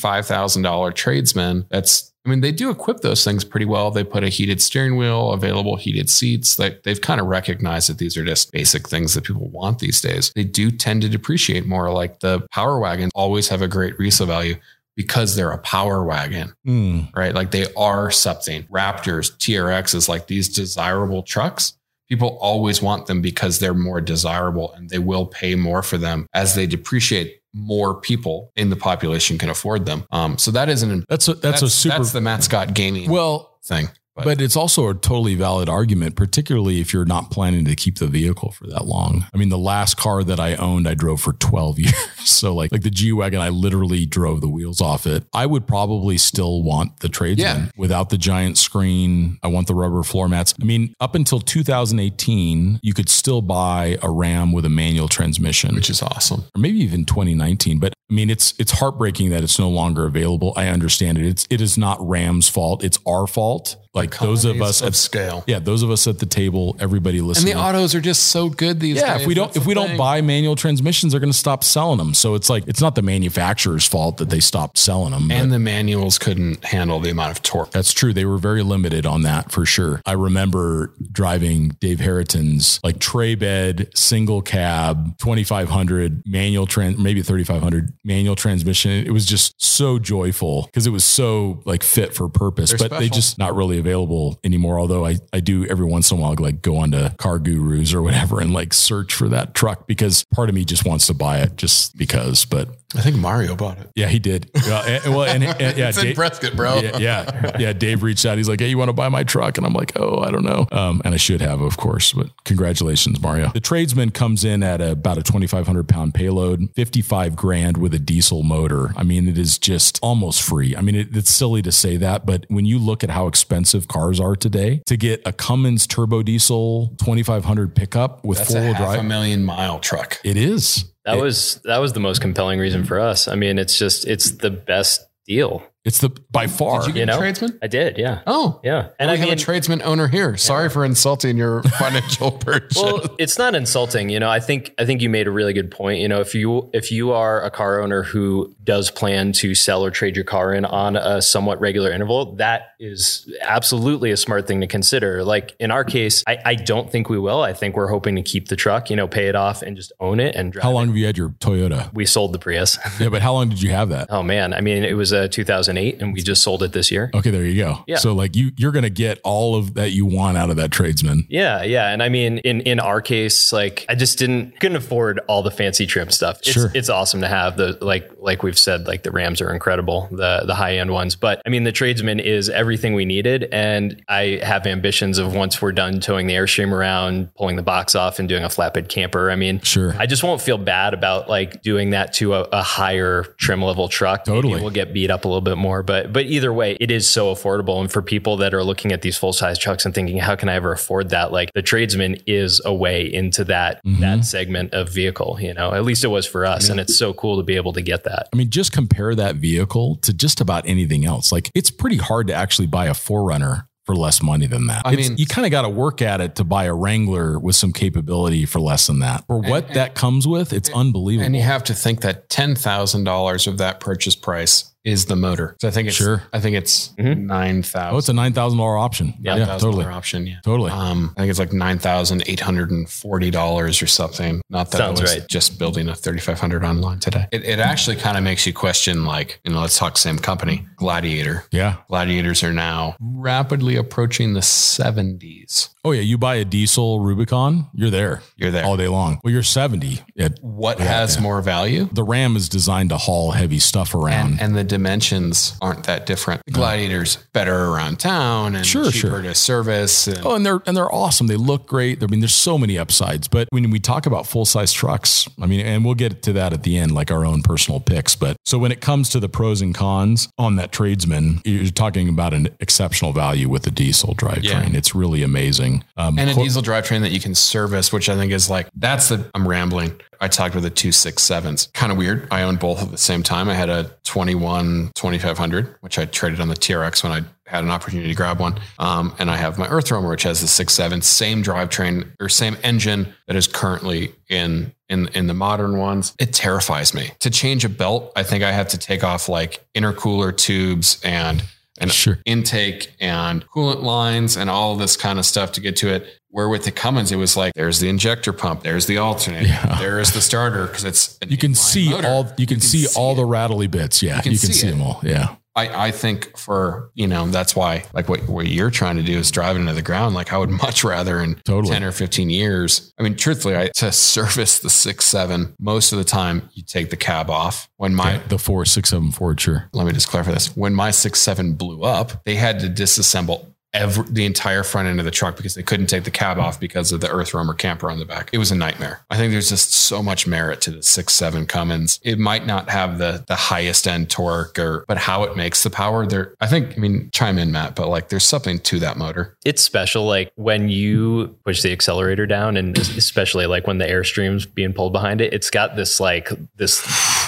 [0.04, 3.90] $55,000 tradesman, that's, I mean, they do equip those things pretty well.
[3.90, 6.56] They put a heated steering wheel, available heated seats.
[6.56, 10.02] They, they've kind of recognized that these are just basic things that people want these
[10.02, 10.30] days.
[10.34, 11.90] They do tend to depreciate more.
[11.90, 14.56] Like the Power Wagons always have a great resale value
[15.00, 17.00] because they're a Power Wagon, Hmm.
[17.16, 17.34] right?
[17.34, 18.64] Like they are something.
[18.64, 21.72] Raptors, TRXs, like these desirable trucks.
[22.06, 26.26] People always want them because they're more desirable and they will pay more for them
[26.34, 27.36] as they depreciate.
[27.54, 30.04] More people in the population can afford them.
[30.12, 33.58] Um, so that isn't That's a that's, a super that's the Matt Scott gaming well.
[33.64, 33.88] thing.
[34.24, 38.06] But, it's also a totally valid argument, particularly if you're not planning to keep the
[38.06, 39.26] vehicle for that long.
[39.34, 41.94] I mean, the last car that I owned, I drove for 12 years.
[42.24, 45.24] So like like the G Wagon, I literally drove the wheels off it.
[45.34, 47.70] I would probably still want the tradesman Yeah.
[47.76, 49.38] without the giant screen.
[49.42, 50.54] I want the rubber floor mats.
[50.60, 55.74] I mean, up until 2018, you could still buy a Ram with a manual transmission
[55.74, 56.44] which is awesome.
[56.54, 57.78] or maybe even 2019.
[57.78, 60.52] But I mean, it's it's heartbreaking that it's no longer available.
[60.56, 61.26] I understand it.
[61.26, 62.82] It's it is not Ram's fault.
[62.82, 63.76] It's our fault.
[63.92, 65.42] Like those of us of at scale.
[65.48, 67.52] yeah, those of us at the table, everybody listening.
[67.52, 69.22] And the autos are just so good these yeah, days.
[69.22, 71.98] if we don't if the we don't buy manual transmissions, they're going to stop selling
[71.98, 72.14] them.
[72.14, 75.28] So it's like it's not the manufacturer's fault that they stopped selling them.
[75.32, 77.72] and the manuals couldn't handle the amount of torque.
[77.72, 78.12] that's true.
[78.12, 80.00] They were very limited on that for sure.
[80.06, 87.92] I remember driving Dave Harriton's like tray bed, single cab, 2500 manual trans, maybe 3500
[88.04, 88.92] manual transmission.
[89.04, 93.00] It was just so joyful because it was so like fit for purpose, They're but
[93.00, 94.78] they just not really available anymore.
[94.78, 98.40] Although I, I do every once in a while like go onto CarGurus or whatever
[98.40, 101.56] and like search for that truck because part of me just wants to buy it
[101.56, 103.88] just because, but I think Mario bought it.
[103.94, 104.50] yeah, he did.
[104.54, 106.80] Well, and, well, and, and- yeah, it's in Dave- Prescott, bro.
[106.80, 107.72] yeah, yeah, yeah.
[107.72, 108.36] Dave reached out.
[108.36, 110.44] He's like, "Hey, you want to buy my truck?" And I'm like, "Oh, I don't
[110.44, 112.12] know." Um, and I should have, of course.
[112.12, 113.50] But congratulations, Mario.
[113.54, 117.98] The tradesman comes in at a, about a 2,500 pound payload, 55 grand with a
[117.98, 118.92] diesel motor.
[118.96, 120.74] I mean, it is just almost free.
[120.76, 123.86] I mean, it, it's silly to say that, but when you look at how expensive
[123.88, 128.74] cars are today, to get a Cummins turbo diesel 2,500 pickup with That's four wheel
[128.74, 130.18] half a million mile truck.
[130.24, 130.84] it is.
[131.04, 133.26] That It- was that was the most compelling reason for us.
[133.28, 135.62] I mean, it's just it's the best deal.
[135.82, 136.80] It's the by far.
[136.80, 137.58] Did you get You a tradesman?
[137.62, 138.78] I did, yeah, Oh, yeah.
[138.80, 140.36] and And we I have mean, a tradesman owner here.
[140.36, 142.76] Sorry for insulting your financial purchase.
[142.76, 144.10] well, it's not insulting.
[144.10, 146.00] You know, I think I think you made a really good point.
[146.00, 149.82] You know, if you if you are a car owner who does plan to sell
[149.82, 154.46] or trade your car in on a somewhat regular interval, that is absolutely a smart
[154.46, 155.22] thing to consider.
[155.24, 157.42] Like in our case, I, I don't think we will.
[157.42, 159.92] I think we're hoping to keep the truck, you know, pay it off and just
[160.00, 160.62] own it and drive.
[160.62, 160.74] how it.
[160.74, 161.92] long have you had your Toyota?
[161.92, 162.78] We sold the Prius.
[163.00, 164.08] Yeah, but how long did you have that?
[164.10, 166.90] oh man, I mean, it was uh, a 2008, and we just sold it this
[166.90, 167.10] year.
[167.14, 167.82] Okay, there you go.
[167.86, 167.96] Yeah.
[167.96, 171.26] So like you you're gonna get all of that you want out of that tradesman.
[171.30, 175.20] Yeah, yeah, and I mean, in in our case, like I just didn't couldn't afford
[175.28, 176.38] all the fancy trim stuff.
[176.40, 176.70] It's, Sure.
[176.74, 180.42] it's awesome to have the like like we've said, like the Rams are incredible, the
[180.46, 181.16] the high end ones.
[181.16, 185.60] But I mean, the tradesman is everything we needed, and I have ambitions of once
[185.60, 189.28] we're done towing the airstream around, pulling the box off, and doing a flatbed camper.
[189.28, 189.92] I mean, Sure.
[189.98, 193.88] I just won't feel bad about like doing that to a, a higher trim level
[193.88, 194.28] truck.
[194.28, 194.60] Maybe Totally.
[194.60, 197.34] we'll get beat up a little bit more, but but either way, it is so
[197.34, 197.80] affordable.
[197.80, 200.48] And for people that are looking at these full size trucks and thinking, how can
[200.48, 201.32] I ever afford that?
[201.32, 204.00] Like the tradesman is a way into that Mm-hmm.
[204.02, 205.38] that segment of vehicle.
[205.40, 207.72] You know, at least it was for us, and it's so cool to be able
[207.72, 208.28] to get that.
[208.32, 211.32] I mean, just compare that vehicle to just about anything else.
[211.32, 214.82] Like it's pretty hard to actually buy a 4Runner for less money than that.
[214.84, 217.38] I It's- mean- you kind of got to work at it to buy a Wrangler
[217.38, 219.24] with some capability for less than that.
[219.26, 221.26] For what that comes with, it's unbelievable.
[221.26, 225.16] and you have to think that ten thousand dollars of that purchase price is the
[225.16, 225.56] motor.
[225.60, 226.22] So I think it's Sure.
[226.32, 227.26] I think it's Mhm.
[227.26, 227.94] nine thousand.
[227.94, 229.14] oh, it's a nine thousand dollar option.
[229.20, 230.26] Yeah, totally, option.
[230.26, 230.36] Yeah.
[230.44, 230.70] totally.
[230.70, 234.40] Um, I think it's like nine thousand eight hundred and forty dollars or something.
[234.48, 235.28] Not that Sounds I was right.
[235.28, 237.26] just building a thirty five hundred online today.
[237.30, 240.66] It, it actually kind of makes you question, like, you know, let's talk same company,
[240.76, 241.44] Gladiator.
[241.50, 241.76] yeah.
[241.88, 245.68] Gladiators are now rapidly approaching the seventies.
[245.84, 246.02] Oh yeah.
[246.02, 248.64] You buy a diesel Rubicon, you're there You're there.
[248.64, 249.20] all day long.
[249.24, 250.00] Well, you're seventy.
[250.16, 251.88] It, what has more value?
[251.92, 254.32] the Ram is designed to haul heavy stuff around.
[254.32, 256.40] And, and the dimensions aren't that different.
[256.46, 259.22] The Gladiator's better around town and Sure, cheaper sure.
[259.22, 260.06] to service.
[260.06, 261.26] And Oh, and they're and they're awesome.
[261.26, 262.02] They look great.
[262.02, 263.28] I mean, there's so many upsides.
[263.28, 266.52] But when we talk about full size trucks, I mean, and we'll get to that
[266.52, 268.16] at the end, like our own personal picks.
[268.16, 272.08] But so when it comes to the pros and cons on that tradesman, you're talking
[272.08, 274.72] about an exceptional value with the diesel drivetrain.
[274.72, 274.78] Yeah.
[274.78, 275.84] It's really amazing.
[275.96, 279.08] Um, and a diesel drivetrain that you can service, which I think is like that's
[279.08, 280.00] the I'm rambling.
[280.20, 281.68] I talked with the two six sevens.
[281.72, 282.28] Kind of weird.
[282.30, 283.48] I owned both at the same time.
[283.48, 287.70] I had a 21 2500, which I traded on the TRX when I had an
[287.70, 288.60] opportunity to grab one.
[288.78, 292.56] Um, and I have my EarthRoamer, which has the six seven, same drivetrain or same
[292.62, 296.14] engine that is currently in in in the modern ones.
[296.18, 298.12] It terrifies me to change a belt.
[298.14, 301.42] I think I have to take off like intercooler tubes and
[301.80, 302.18] and Sure.
[302.26, 306.06] intake and coolant lines and all this kind of stuff to get to it.
[306.32, 309.78] Where with the Cummins, it was like there's the injector pump, there's the alternator, Yeah.
[309.80, 312.06] there is the starter because it's You can see motor.
[312.08, 313.16] all you can, see, all it.
[313.16, 314.02] the rattly bits.
[314.02, 315.00] Yeah, you can can, see see, them all.
[315.02, 315.34] Yeah.
[315.56, 319.18] I, I think for you know that's why like what, what you're trying to do
[319.18, 321.72] is drive into the ground like i would much rather in Totally.
[321.72, 325.98] 10 or 15 years i mean truthfully I, to service the six seven most of
[325.98, 329.68] the time you take the cab off when my the four six seven Ford, sure.
[329.72, 333.46] let me just clarify this when my six seven blew up they had to disassemble
[333.72, 336.58] every the entire front end of the truck because they couldn't take the cab off
[336.58, 338.30] because of the EarthRoamer camper on the back.
[338.32, 339.00] It was a nightmare.
[339.10, 342.00] I think there's just so much merit to the six seven cummins.
[342.02, 345.70] It might not have the the highest end torque or but how it makes the
[345.70, 348.96] power there i think i mean chime in matt but like there's something to that
[348.96, 349.36] motor.
[349.44, 354.46] It's special like when you push the accelerator down and especially like when the airstream's
[354.46, 356.82] being pulled behind it it's got this like this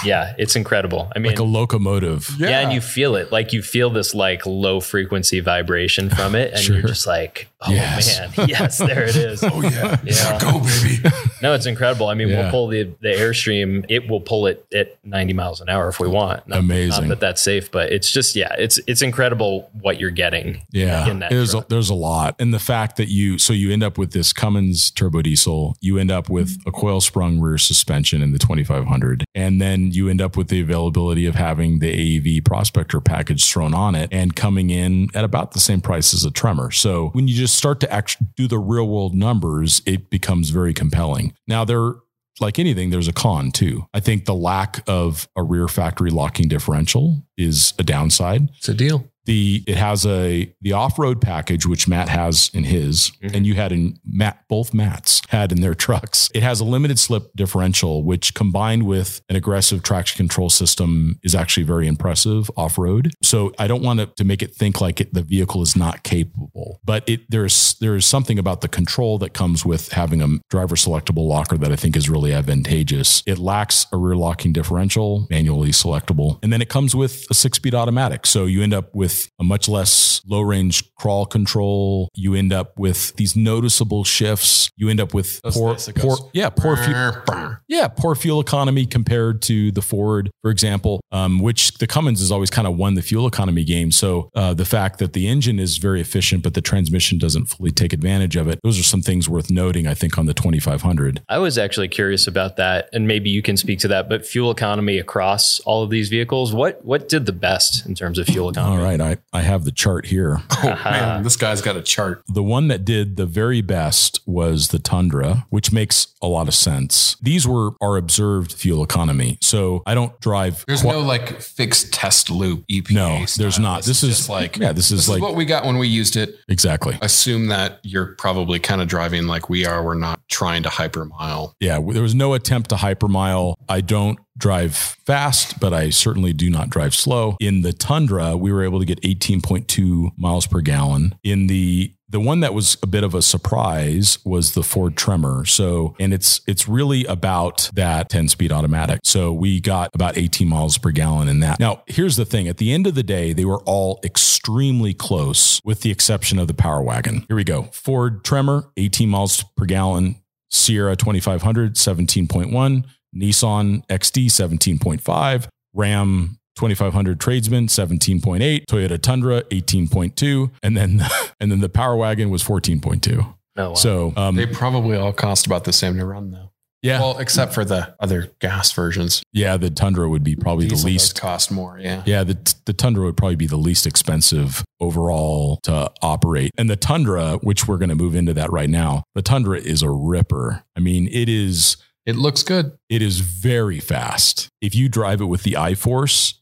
[0.05, 1.11] yeah it's incredible.
[1.15, 2.29] I mean Like a locomotive.
[2.37, 2.59] yeah.
[2.59, 3.31] and you feel it.
[3.31, 6.77] Like you feel this like low frequency vibration from it and Sure.
[6.77, 8.19] you're just like oh Yes.
[8.37, 8.47] man.
[8.49, 9.43] Yes there it is.
[9.43, 9.97] Oh yeah.
[10.03, 10.39] Yeah.
[10.39, 11.09] go baby.
[11.41, 12.07] No it's incredible.
[12.07, 12.43] I mean Yeah.
[12.43, 13.85] we'll pull the the airstream.
[13.89, 16.47] It will pull it at 90 miles an hour if we want.
[16.47, 17.03] Not, Amazing.
[17.07, 21.07] not that that's safe but it's just yeah it's it's incredible what you're getting Yeah,
[21.09, 23.83] in that there's a, there's a lot, and the fact that you so you end
[23.83, 28.21] up with this Cummins turbo diesel, you end up with a coil sprung rear suspension
[28.21, 32.43] in the 2500, and then you end up with the availability of having the AEV
[32.45, 36.31] Prospector package thrown on it and coming in at about the same price as a
[36.31, 36.71] Tremor.
[36.71, 40.73] So when you just start to actually do the real world numbers, it becomes very
[40.73, 41.33] compelling.
[41.47, 41.95] Now there
[42.39, 43.85] like anything, there's a con too.
[43.93, 48.73] I think the lack of a rear factory locking differential is a downside it's a
[48.73, 53.35] deal the it has a the off-road package which Matt has in his Mhm.
[53.35, 56.29] and you had in Matt both Matts had in their trucks.
[56.33, 61.33] It has a limited slip differential which combined with an aggressive traction control system is
[61.35, 63.11] actually very impressive off-road.
[63.23, 66.03] So I don't want to, to make it think like it, the vehicle is not
[66.03, 70.75] capable, but it there's there's something about the control that comes with having a driver
[70.75, 73.23] selectable locker that I think is really advantageous.
[73.25, 77.73] It lacks a rear locking differential, manually selectable, and then it comes with a six-speed
[77.75, 78.25] automatic.
[78.25, 82.09] So you end up with a much less low-range crawl control.
[82.15, 84.69] You end up with these noticeable shifts.
[84.75, 88.85] You end up with Those poor, nice, poor, yeah, poor fuel, yeah, poor fuel economy
[88.85, 92.95] compared to the Ford, for example, um, which the Cummins has always kind of won
[92.95, 93.91] the fuel economy game.
[93.91, 97.71] So uh, the fact that the engine is very efficient, but the transmission doesn't fully
[97.71, 101.21] take advantage of it, those are some things worth noting, I think, on the 2500.
[101.29, 104.09] I was actually curious about that, and maybe you can speak to that.
[104.09, 108.17] But fuel economy across all of these vehicles, what what did the best in terms
[108.17, 108.77] of fuel economy?
[108.83, 110.41] right, I, I have the chart here.
[110.51, 111.21] oh man uh-huh.
[111.21, 115.45] this guy's got a chart The one that did the very best was the Tundra,
[115.49, 117.17] which makes a lot of sense.
[117.21, 119.37] These were our observed fuel economy.
[119.41, 120.63] So I don't drive.
[120.67, 123.43] there's qui- no like fixed test loop EPA no, style.
[123.43, 123.83] there's not.
[123.83, 125.87] This, is, just like yeah, this is this like is what we got when we
[125.87, 126.97] used it exactly.
[127.01, 129.83] assume that you're probably kind of driving like we are.
[129.83, 131.53] We're not trying to hypermile.
[131.59, 133.55] Yeah, there was no attempt to hypermile.
[133.67, 137.37] I don't drive fast, but I certainly do not drive slow.
[137.39, 141.15] In the Tundra, we were able to get 18.2 miles per gallon.
[141.23, 145.45] In the the one that was a bit of a surprise was the Ford Tremor.
[145.45, 148.99] So, and it's it's really about that 10 speed automatic.
[149.03, 151.59] So we got about 18 miles per gallon in that.
[151.59, 155.59] Now, here's the thing: at the end of the day, they were all extremely close,
[155.65, 157.25] with the exception of the Power Wagon.
[157.27, 160.17] Here we go: Ford Tremor, 18 miles per gallon.
[160.51, 162.83] Sierra 2500, 17.1.
[163.15, 171.01] Nissan XD 17.5, Ram 2500 Tradesman 17.8, Toyota Tundra 18.2, and then
[171.39, 173.35] and then the Power Wagon was 14.2.
[173.55, 173.73] Oh, wow.
[173.75, 176.51] So um, They probably all cost about the same to run though.
[176.81, 179.21] yeah, Well, except for the other gas versions.
[179.31, 181.19] yeah, the Tundra would be probably Diesel the least.
[181.21, 181.77] cost more.
[181.79, 182.01] Yeah.
[182.05, 186.51] Yeah, the the Tundra would probably be the least expensive overall to operate.
[186.57, 189.81] And the Tundra, which we're going to move into that right now, the Tundra is
[189.83, 190.63] a ripper.
[190.75, 192.73] I mean, it is It looks good.
[192.89, 194.49] it is very fast.
[194.61, 196.35] If you drive it with the iForce,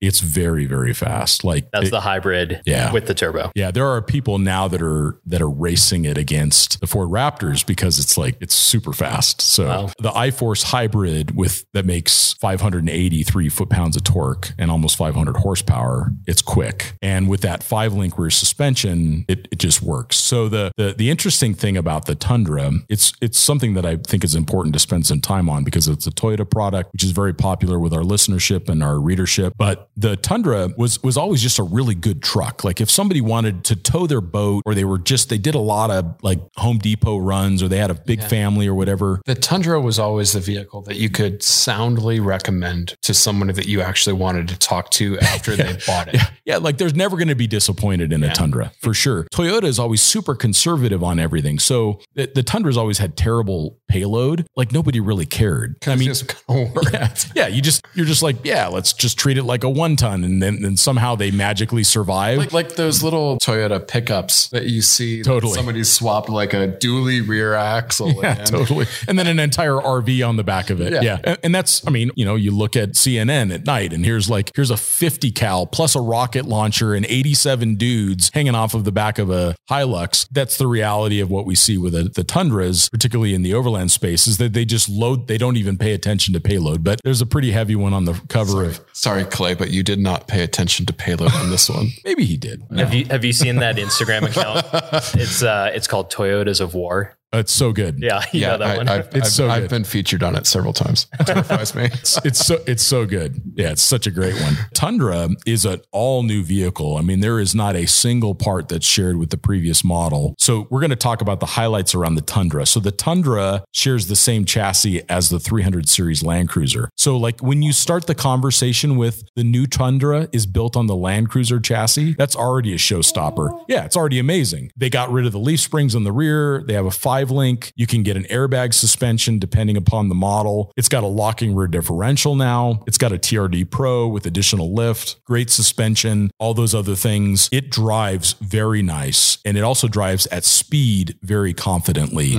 [0.00, 1.44] It's very, very fast.
[1.44, 2.90] Like That's it- the hybrid Yeah.
[2.92, 3.50] with the turbo.
[3.54, 7.64] yeah, there are people now that are that are racing it against the Ford Raptors
[7.66, 9.40] because it's like it's super fast.
[9.42, 9.90] So Wow.
[9.98, 16.12] the iForce hybrid with that makes 583 foot pounds of torque and almost 500 horsepower,
[16.26, 16.94] it's quick.
[17.02, 20.16] And with that five link rear suspension, it, it just works.
[20.16, 24.24] So the, the the interesting thing about the Tundra, it's it's something that I think
[24.24, 27.32] is important to spend some time on because it's a Toyota product, which is very
[27.34, 29.54] popular with our listenership and our readership.
[29.58, 32.64] But the Tundra was was always just a really good truck.
[32.64, 35.60] Like if somebody wanted to tow their boat or they were just they did a
[35.60, 39.20] lot of like Home Depot runs or they had a big family or whatever.
[39.26, 43.80] The Tundra was always the vehicle that you could soundly recommend to someone that you
[43.82, 46.20] actually wanted to talk to after they bought it.
[46.44, 49.26] Yeah, like there's never going to be disappointed in a Tundra for sure.
[49.32, 51.58] Toyota is always super conservative on everything.
[51.58, 54.46] So the, the Tundra's always had terrible payload.
[54.56, 55.76] Like nobody really cared.
[55.86, 56.92] I mean, It's just kind of worked.
[56.94, 59.89] yeah, yeah, you just you're just like, yeah, let's just treat it like a one
[59.96, 62.38] ton, and then then somehow they magically survive.
[62.38, 65.22] Like, like those little Toyota pickups that you see.
[65.22, 65.54] Totally.
[65.54, 68.10] Somebody swapped like a dually rear axle.
[68.22, 68.46] Yeah, in.
[68.46, 68.86] totally.
[69.08, 70.92] And then an entire RV on the back of it.
[70.92, 71.00] Yeah.
[71.02, 71.20] Yeah.
[71.24, 74.28] And, and that's, I mean, you know, you look at CNN at night and here's
[74.28, 78.84] like, here's a 50 cal plus a rocket launcher and 87 dudes hanging off of
[78.84, 80.28] the back of a Hilux.
[80.30, 83.90] That's the reality of what we see with the, the Tundras, particularly in the overland
[83.90, 86.84] space, is that they just load, they don't even pay attention to payload.
[86.84, 89.98] But there's a pretty heavy one on the cover of, Sorry, Clay, but you did
[89.98, 91.88] not pay attention to payload on this one.
[92.04, 92.62] maybe he did.
[92.76, 94.66] Have you have you seen that Instagram account?
[95.20, 97.16] It's uh it's called Toyotas of War.
[97.32, 97.98] It's so good.
[98.00, 98.88] Yeah, you know that I, one.
[98.88, 99.70] I've, It's I've, so I've good.
[99.70, 101.06] been featured on it several times.
[101.20, 101.84] It terrifies me.
[102.24, 103.40] it's so it's so good.
[103.54, 104.54] Yeah, it's such a great one.
[104.74, 106.96] Tundra is an all new vehicle.
[106.96, 110.34] I mean, there is not a single part that's shared with the previous model.
[110.38, 112.64] So we're going to talk about the highlights around the Tundra.
[112.66, 116.88] So the Tundra shares the same chassis as the 300 series Land Cruiser.
[116.96, 120.96] So like when you start the conversation with the new Tundra is built on the
[120.96, 123.64] Land Cruiser chassis, that's already a showstopper.
[123.68, 124.70] Yeah, it's already amazing.
[124.76, 126.64] They got rid of the leaf springs on the rear.
[126.66, 127.72] They have a five link.
[127.76, 130.72] You can get an airbag suspension depending upon the model.
[130.76, 132.84] It's got a locking rear differential now.
[132.86, 137.48] It's got a TRD Pro with additional lift, great suspension, all those other things.
[137.52, 142.36] It drives very nice and it also drives at speed very confidently.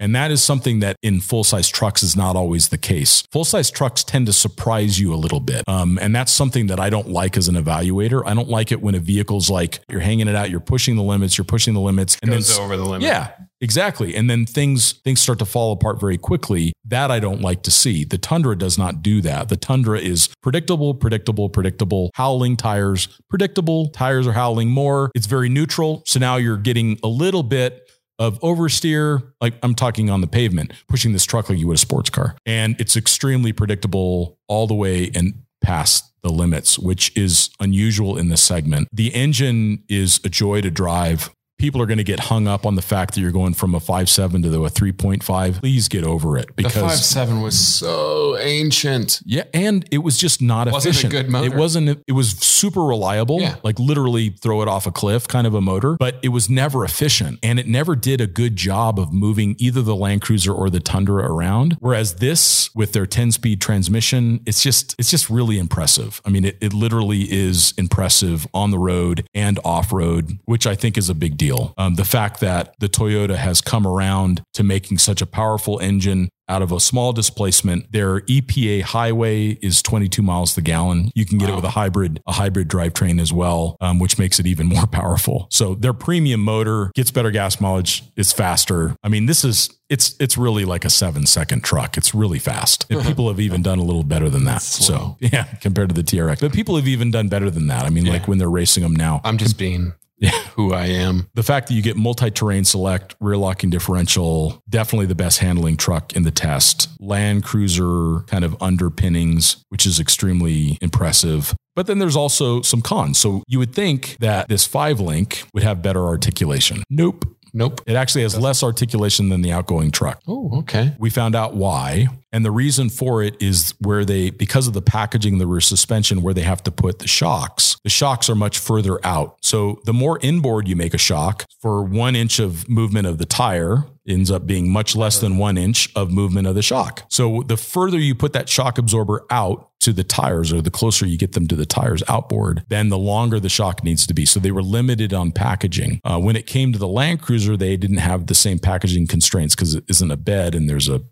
[0.00, 3.22] And that is something that in full size trucks is not always the case.
[3.30, 5.62] Full size trucks tend to surprise you a little bit.
[5.68, 8.20] Um, and that's something that I don't like as an evaluator.
[8.26, 11.04] I don't like it when a vehicle's like you're hanging it out, you're pushing the
[11.04, 13.02] limits, you're pushing the limits, and Goes then over the limit.
[13.02, 13.30] yeah,
[13.62, 14.14] exactly.
[14.14, 16.74] And then things things start to fall apart very quickly.
[16.84, 18.04] That I don't like to see.
[18.04, 19.48] The Tundra does not do that.
[19.48, 22.10] The Tundra is predictable, predictable, predictable.
[22.14, 23.88] Howling tires, predictable.
[23.88, 25.10] Tires are howling more.
[25.14, 26.02] It's very neutral.
[26.06, 27.88] So now you're getting a little bit
[28.18, 31.78] of oversteer, like I'm talking on the pavement, pushing this truck like you would a
[31.78, 32.36] sports car.
[32.44, 38.28] And it's extremely predictable all the way and past the limits, which is unusual in
[38.28, 38.88] this segment.
[38.92, 41.30] The engine is a joy to drive.
[41.58, 43.78] People are going to get hung up on the fact that you're going from a
[43.78, 45.60] 5.7 to a 3.5.
[45.60, 49.20] Please get over it because The five seven was so ancient.
[49.24, 51.12] yeah, and it was just not Wasn't a efficient.
[51.12, 51.46] good motor.
[51.54, 52.02] It wasn't.
[52.08, 53.56] It was super reliable, Yeah.
[53.62, 56.84] like literally throw it off a cliff kind of a motor, but it was never
[56.84, 60.68] efficient, and it never did a good job of moving either the Land Cruiser or
[60.68, 61.76] the Tundra around.
[61.78, 66.20] Whereas this, with their 10-speed transmission, it's just it's just really impressive.
[66.24, 70.74] I mean, it, it literally is impressive on the road and off road, which I
[70.74, 71.51] think is a big deal.
[71.78, 76.28] Um, the fact that the Toyota has come around to making such a powerful engine
[76.52, 77.90] out of a small displacement.
[77.92, 81.10] Their EPA highway is 22 miles the gallon.
[81.14, 84.38] You can get it with a hybrid, a hybrid drivetrain as well, um, which makes
[84.38, 85.46] it even more powerful.
[85.50, 88.02] So their premium motor gets better gas mileage.
[88.16, 88.94] It's faster.
[89.02, 91.96] I mean, this is it's it's really like a seven second truck.
[91.96, 92.86] It's really fast.
[92.90, 94.62] And people have even done a little better than that.
[94.62, 97.84] So yeah, compared to the TRX, but people have even done better than that.
[97.84, 99.20] I mean, like when they're racing them now.
[99.24, 99.94] I'm just being
[100.54, 101.28] who I am.
[101.34, 106.14] The fact that you get multi-terrain select, rear locking differential, definitely the best handling truck
[106.14, 106.88] in the test.
[107.00, 111.54] Land Cruiser kind of underpinnings, which is extremely impressive.
[111.74, 113.18] But then there's also some cons.
[113.18, 116.82] So you would think that this five link would have better articulation.
[116.90, 117.24] Nope.
[117.52, 117.82] Nope.
[117.86, 120.20] It actually has less articulation than the outgoing truck.
[120.26, 120.94] Oh, okay.
[120.98, 122.08] We found out why.
[122.32, 126.22] And the reason for it is where they, because of the packaging, the rear suspension,
[126.22, 129.36] where they have to put the shocks, the shocks are much further out.
[129.42, 133.26] So the more inboard you make a shock for one inch of movement of the
[133.26, 137.04] tire, ends up being much less than one inch of movement of the shock.
[137.08, 141.06] So the further you put that shock absorber out to the tires, or the closer
[141.06, 144.24] you get them to the tires outboard, then the longer the shock needs to be.
[144.24, 146.00] So they were limited on packaging.
[146.04, 149.56] Uh, when it came to the Land Cruiser, they didn't have the same packaging constraints
[149.56, 151.02] because it isn't a bed and there's a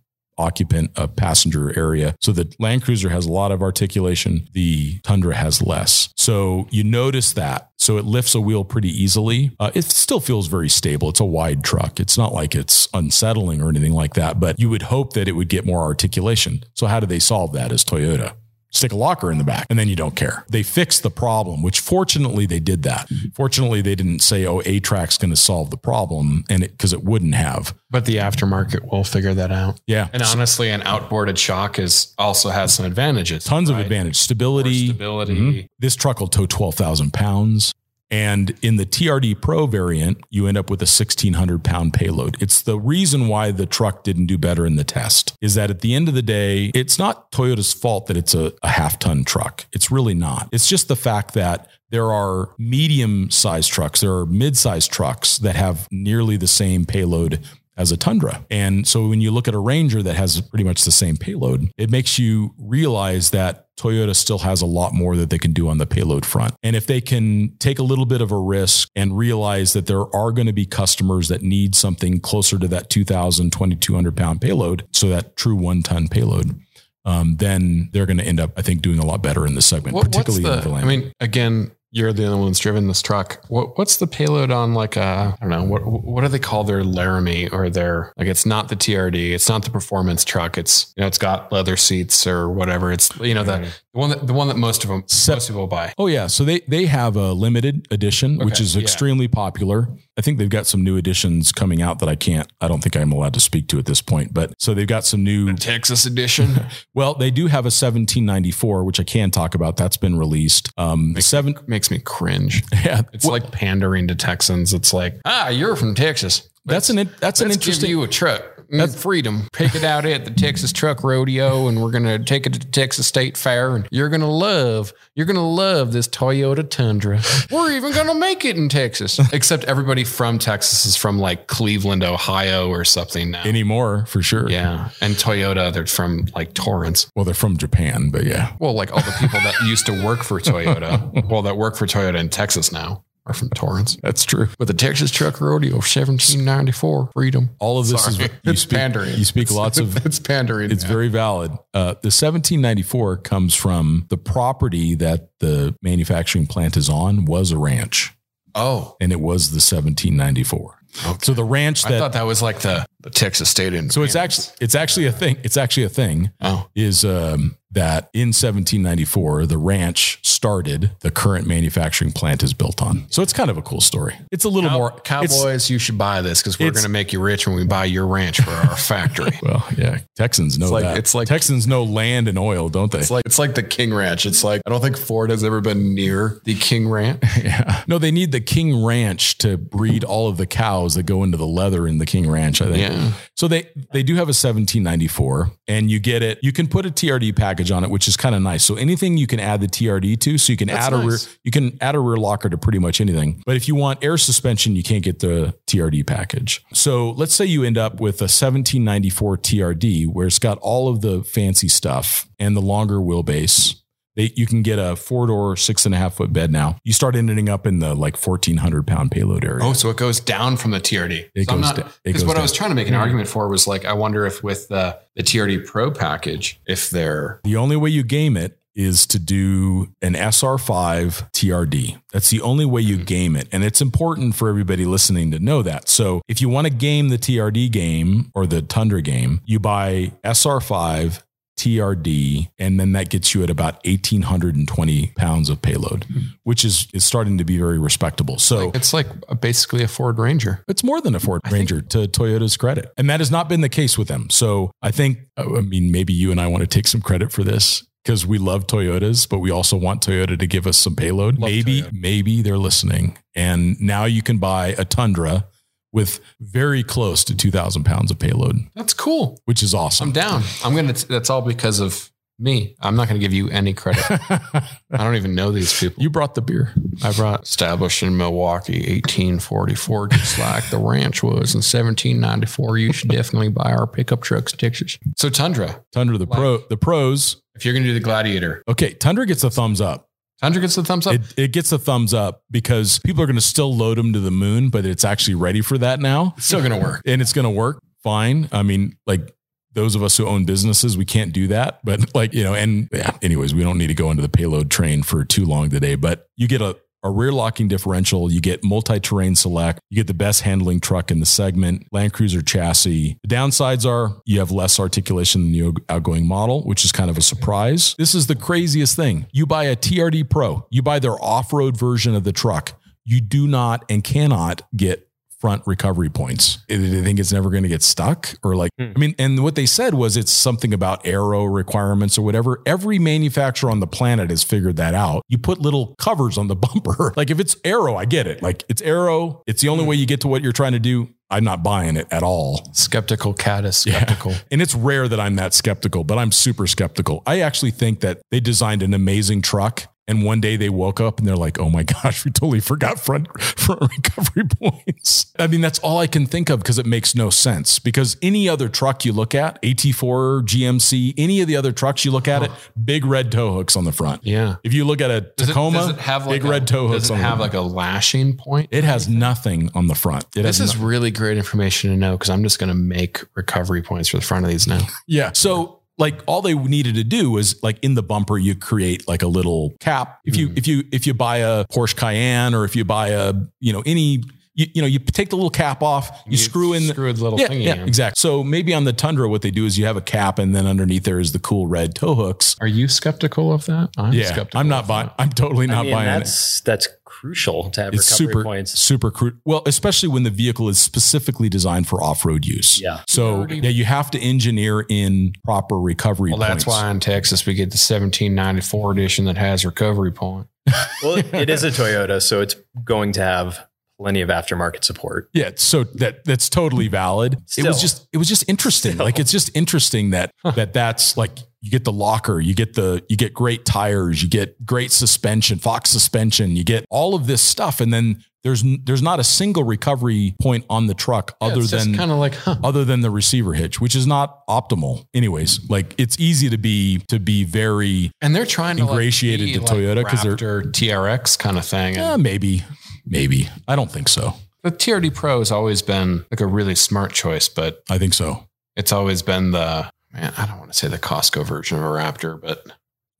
[0.41, 2.15] occupant, a passenger area.
[2.21, 4.49] So the Land Cruiser has a lot of articulation.
[4.53, 6.13] The Tundra has less.
[6.17, 7.71] So you notice that.
[7.79, 9.53] So it lifts a wheel pretty easily.
[9.59, 11.09] Uh, it still feels very stable.
[11.11, 11.99] It's a wide truck.
[11.99, 15.33] It's not like it's unsettling or anything like that, but you would hope that it
[15.33, 16.63] would get more articulation.
[16.75, 18.35] So how do they solve that as Toyota?
[18.73, 20.45] Stick a locker in the back and then you don't care.
[20.49, 23.09] They fixed the problem, which fortunately they did that.
[23.35, 27.03] Fortunately, they didn't say, oh, A-TRAC's going to solve the problem and it, cause it
[27.03, 27.75] wouldn't have.
[27.91, 29.81] But the aftermarket will figure that out.
[29.89, 30.09] Yeah.
[30.13, 33.43] And honestly, an outboarded shock is also has some advantages.
[33.45, 33.83] Tons of right?
[33.83, 34.15] advantage.
[34.17, 34.87] More Stability.
[34.89, 35.35] stability.
[35.35, 35.67] Mhm.
[35.81, 37.73] This truck will tow 12,000 pounds.
[38.11, 42.41] And in the TRD Pro variant, you end up with a 1600 pound payload.
[42.43, 45.81] It's the reason why the truck didn't do better in the test is that at
[45.81, 49.25] the end of the day, it's not Toyota's fault that it's a, a half ton
[49.25, 49.67] truck.
[49.73, 50.49] It's really not.
[50.53, 55.39] It's just the fact that there are medium sized trucks, there are mid sized trucks
[55.39, 57.41] that have nearly the same payload
[57.77, 58.45] as a Tundra.
[58.51, 61.71] And so when you look at a Ranger that has pretty much the same payload,
[61.79, 65.69] it makes you realize that Toyota still has a lot more that they can do
[65.69, 66.55] on the payload front.
[66.63, 70.15] And if they can take a little bit of a risk and realize that there
[70.15, 74.87] are going to be customers that need something closer to that 2,000, 2,200 pound payload,
[74.93, 76.61] so that true one ton payload,
[77.07, 79.65] um, then they're going to end up, I think, doing a lot better in this
[79.65, 80.85] segment, What- particularly in the, land.
[80.85, 83.45] I mean, again, you're the only one that's driven this truck.
[83.49, 86.65] What what's the payload on like a I don't know what what do they call
[86.65, 90.57] their Laramie or their like it's not the TRD, it's not the performance truck.
[90.57, 92.93] It's you know it's got leather seats or whatever.
[92.93, 95.49] It's you know the, the one that the one that most of them Se- most
[95.49, 95.93] people buy.
[95.99, 98.83] Oh yeah, so they they have a limited edition, which Okay, is yeah.
[98.83, 99.89] extremely popular.
[100.17, 102.47] I think they've got some new editions coming out that I can't.
[102.61, 104.35] I don't think I'm allowed to speak to at this point.
[104.35, 105.55] But so they've got some new.
[105.55, 109.77] Texas edition Well, they do have a 1794, which I can talk about.
[109.77, 110.71] That's been released.
[110.77, 111.55] Um, the seven.
[111.67, 112.63] makes me cringe.
[112.85, 114.73] Yeah, It's like pandering to Texans.
[114.73, 116.49] It's like ah, you're from Texas.
[116.65, 117.91] that's an that's an interesting.
[117.91, 118.43] you a truck.
[118.73, 118.79] Mm.
[118.79, 119.49] That's freedom.
[119.53, 122.67] Pick it out at the Texas Truck Rodeo, and we're gonna take it to the
[122.67, 124.93] Texas State Fair, and you're gonna love.
[125.15, 127.21] You're gonna love this Toyota Tundra.
[127.51, 129.19] We're even gonna make it in Texas.
[129.33, 133.43] Except everybody from Texas is from like Cleveland, Ohio, or something now.
[133.43, 134.49] anymore for sure.
[134.49, 137.11] yeah, and Toyota, they're from like Torrance.
[137.17, 138.55] Well, they're from Japan, but yeah.
[138.61, 141.87] Well, like all the people that used to work for Toyota, well, that work for
[141.87, 143.97] Toyota in Texas now are from Torrance.
[144.03, 144.49] That's true.
[144.59, 147.51] But the Texas Truck Rodeo, 1794, freedom.
[147.59, 148.27] All of this Sorry.
[148.27, 149.17] is you speak, pandering.
[149.17, 150.71] You speak It's- lots of It's pandering.
[150.71, 150.93] It's man.
[150.93, 151.53] very valid.
[151.75, 157.59] Uh, the 1794 comes from the property that the manufacturing plant is on was a
[157.59, 158.13] ranch,
[158.55, 160.75] Oh, and it was the 1794.
[161.07, 161.19] okay.
[161.23, 164.17] So the ranch I that thought that was like the, the Texas State so it's
[164.17, 165.39] actually it's actually a thing.
[165.45, 166.31] It's actually a thing.
[166.41, 172.83] oh Is um, that in 1794 the ranch started the current manufacturing plant is built
[172.83, 173.05] on.
[173.11, 174.17] So it's kind of a cool story.
[174.33, 176.93] It's a little Cow- more Cowboys, you should buy this because we're it's- going to
[176.93, 179.39] make you rich when we buy your ranch for our factory.
[179.43, 180.99] Well, yeah, Texans know It's like- that.
[180.99, 182.99] it's like- Texans know land and oil, don't they?
[182.99, 184.27] It's like it's like the King Ranch.
[184.27, 187.23] It's like I don't think Ford has ever been near the King Ranch.
[187.41, 187.85] Yeah.
[187.87, 191.37] No, they need the King Ranch to breed all of the cows that go into
[191.39, 192.79] the leather in the King Ranch, I think.
[192.79, 193.13] Yeah.
[193.41, 196.39] So they they do have a 1794 and you get it.
[196.43, 198.63] You can put a TRD package on it, which is kind of nice.
[198.63, 201.17] So anything you can add the TRD to, so you can That's add a rear
[201.43, 203.43] you can add a rear locker to pretty much anything.
[203.47, 206.63] But if you want air suspension, you can't get the TRD package.
[206.75, 211.01] So let's say you end up with a 1794 TRD where it's got all of
[211.01, 213.80] the fancy stuff and the longer wheelbase.
[214.21, 216.77] They, you can get a four door, six and a half foot bed now.
[216.85, 219.65] You start ending up in the like 1400 pound payload area.
[219.65, 221.31] Oh, so it goes down from the TRD.
[221.35, 223.01] It so goes not da- because what I was trying to make an mm-hmm.
[223.01, 227.41] argument for was like I wonder if with the the TRD Pro package, if they're
[227.45, 232.01] The only way you game it is to do an SR5 TRD.
[232.13, 233.05] That's the only way you mm-hmm.
[233.05, 233.49] game it.
[233.51, 235.89] And it's important for everybody listening to know that.
[235.89, 240.13] So if you want to game the TRD game or the Tundra game, you buy
[240.25, 241.23] SR5
[241.61, 246.21] TRD, and then that gets you at about 1,820 pounds of payload, hmm.
[246.43, 248.39] which is, is starting to be very respectable.
[248.39, 250.65] So it's like a, basically a Ford Ranger.
[250.69, 252.91] it's more than a Ford Ranger to Toyota's credit.
[252.97, 254.31] And that has not been the case with them.
[254.31, 257.31] So I think, uh, I mean, maybe you and I want to take some credit
[257.31, 260.97] for this because we love Toyotas, but we also want Toyota to give us some
[260.97, 261.39] payload.
[261.39, 261.93] Love maybe, Toyota.
[261.93, 263.19] maybe they're listening.
[263.35, 265.47] And now you can buy a Tundra
[265.93, 269.41] with very close to 2,000 pounds of payload, That's cool.
[269.45, 270.09] which is awesome.
[270.09, 270.43] I'm down.
[270.65, 270.93] I'm gonna.
[270.93, 272.75] That's all because of me.
[272.81, 274.03] I'm not gonna give you any credit.
[274.11, 274.63] I
[274.93, 276.03] don't even know these people.
[276.03, 276.73] you brought the beer.
[277.03, 282.79] I brought established in Milwaukee, 1844, just like the ranch was in 1794.
[282.79, 284.99] You should definitely buy our pickup trucks, Texas.
[285.17, 287.43] So Tundra, Tundra, the pro, the pros.
[287.55, 290.09] if you're gonna do the Gladiator, Okay, Tundra gets a thumbs up.
[290.43, 291.15] Tundra gets the thumbs up.
[291.15, 294.21] It, it gets the thumbs up because people are going to still load them to
[294.21, 296.35] the moon, but it's actually ready for that now.
[296.37, 297.03] it's still gonna work.
[297.07, 298.49] and it's going to work fine.
[298.51, 299.35] I mean, like
[299.73, 301.81] those of us who own businesses, we can't do that.
[301.85, 304.71] But like, you know, and yeah, anyways, we don't need to go into the payload
[304.71, 308.63] train for too long today, but you get a, a rear locking differential, you get
[308.63, 313.19] multi terrain select, you get the best handling truck in the segment, Land Cruiser chassis.
[313.23, 317.19] The downsides are you have less articulation than the outgoing model, which is kind of
[317.19, 317.95] a surprise.
[317.99, 319.27] This is the craziest thing.
[319.33, 322.73] You buy a TRD Pro, you buy their off road version of the truck,
[323.05, 325.10] you do not and cannot get
[325.41, 326.59] front recovery points.
[326.69, 328.35] Do they think it's never going to get stuck?
[328.43, 328.93] Or like, Hmm.
[328.95, 332.61] I mean, and what they said was it's something about aero requirements or whatever.
[332.67, 335.23] Every manufacturer on the planet has figured that out.
[335.29, 337.13] You put little covers on the bumper.
[337.17, 338.43] like if it's aero, I get it.
[338.43, 339.73] Like it's aero, it's the Hmm.
[339.73, 341.09] only way you get to what you're trying to do.
[341.33, 342.69] I'm not buying it at all.
[342.73, 343.97] Skeptical cat is Yeah.
[344.05, 344.35] skeptical.
[344.51, 347.23] And it's rare that I'm that skeptical, but I'm super skeptical.
[347.27, 349.87] I actually think that they designed an amazing truck.
[350.11, 352.99] And one day they woke up and they're like, oh my gosh, we totally forgot
[352.99, 355.33] front, front recovery points.
[355.39, 357.79] I mean, that's all I can think of because it makes no sense.
[357.79, 362.11] Because any other truck you look at, AT4, GMC, any of the other trucks you
[362.11, 362.51] look at it,
[362.85, 364.27] big red tow hooks on the front.
[364.27, 364.57] Yeah.
[364.65, 366.67] If you look at a Does it, Tacoma, does it have like big a, red
[366.67, 368.69] tow hooks Does it have like a lashing point?
[368.73, 370.25] It has nothing on the front.
[370.35, 373.83] It This is really great information to know because I'm just going to make recovery
[373.83, 374.81] points for the front of these now.
[375.07, 375.33] Yeah.
[375.33, 379.23] So like all they needed to do was like in the bumper you create like
[379.23, 380.19] a little cap.
[380.25, 380.59] If you Mhm.
[380.59, 383.83] if you if you buy a Porsche Cayenne or if you buy a you know
[383.87, 384.23] any
[384.55, 387.13] you, you know you take the little cap off, you, screw in the screw a
[387.13, 387.65] little yeah, thingy.
[387.65, 387.87] yeah, in.
[387.89, 388.19] exactly.
[388.19, 390.67] So maybe on the Tundra, what they do is you have a cap, and then
[390.67, 392.57] underneath there is the cool red tow hooks.
[392.61, 393.91] Are you skeptical of that?
[393.97, 394.59] I'm yeah, skeptical.
[394.61, 395.09] I'm not buying.
[395.19, 396.19] I'm totally not I mean, buying it.
[396.19, 396.89] that's that's
[397.21, 398.79] crucial to have It's recovery super points.
[398.79, 399.39] super crude.
[399.45, 402.81] Well, especially when the vehicle is specifically designed for off road use.
[402.81, 403.01] Yeah.
[403.07, 406.31] So already- yeah, you have to engineer in proper recovery.
[406.31, 410.47] Well, that's why in Texas we get the 1794 edition that has recovery point.
[411.03, 412.55] Well, it is a Toyota, so it's
[412.85, 413.67] going to have
[413.99, 415.29] plenty of aftermarket support.
[415.33, 417.39] Yeah, so that that's totally valid.
[417.57, 418.93] It was just it was just interesting.
[418.93, 419.05] Still.
[419.07, 423.03] Like it's just interesting that that that's like you get the locker, you get the
[423.09, 427.43] you get great tires, you get great suspension, Fox suspension, you get all of this
[427.43, 431.95] stuff and then there's there's not a single recovery point on the truck other than
[431.95, 432.57] kind of like, huh.
[432.65, 435.05] other than the receiver hitch, which is not optimal.
[435.13, 439.67] Anyways, like it's easy to be to be very And they're trying to Ingratiated like,
[439.67, 441.97] to Toyota 'cause they're- TRX kind of thing.
[441.97, 442.63] And uh, maybe
[443.05, 443.49] maybe.
[443.69, 444.35] I don't think so.
[444.63, 448.47] the TRD Pro has always been like a really smart choice, but I think so.
[448.77, 450.33] it's always been the man.
[450.37, 452.67] I don't want to say the Costco version of a Raptor, but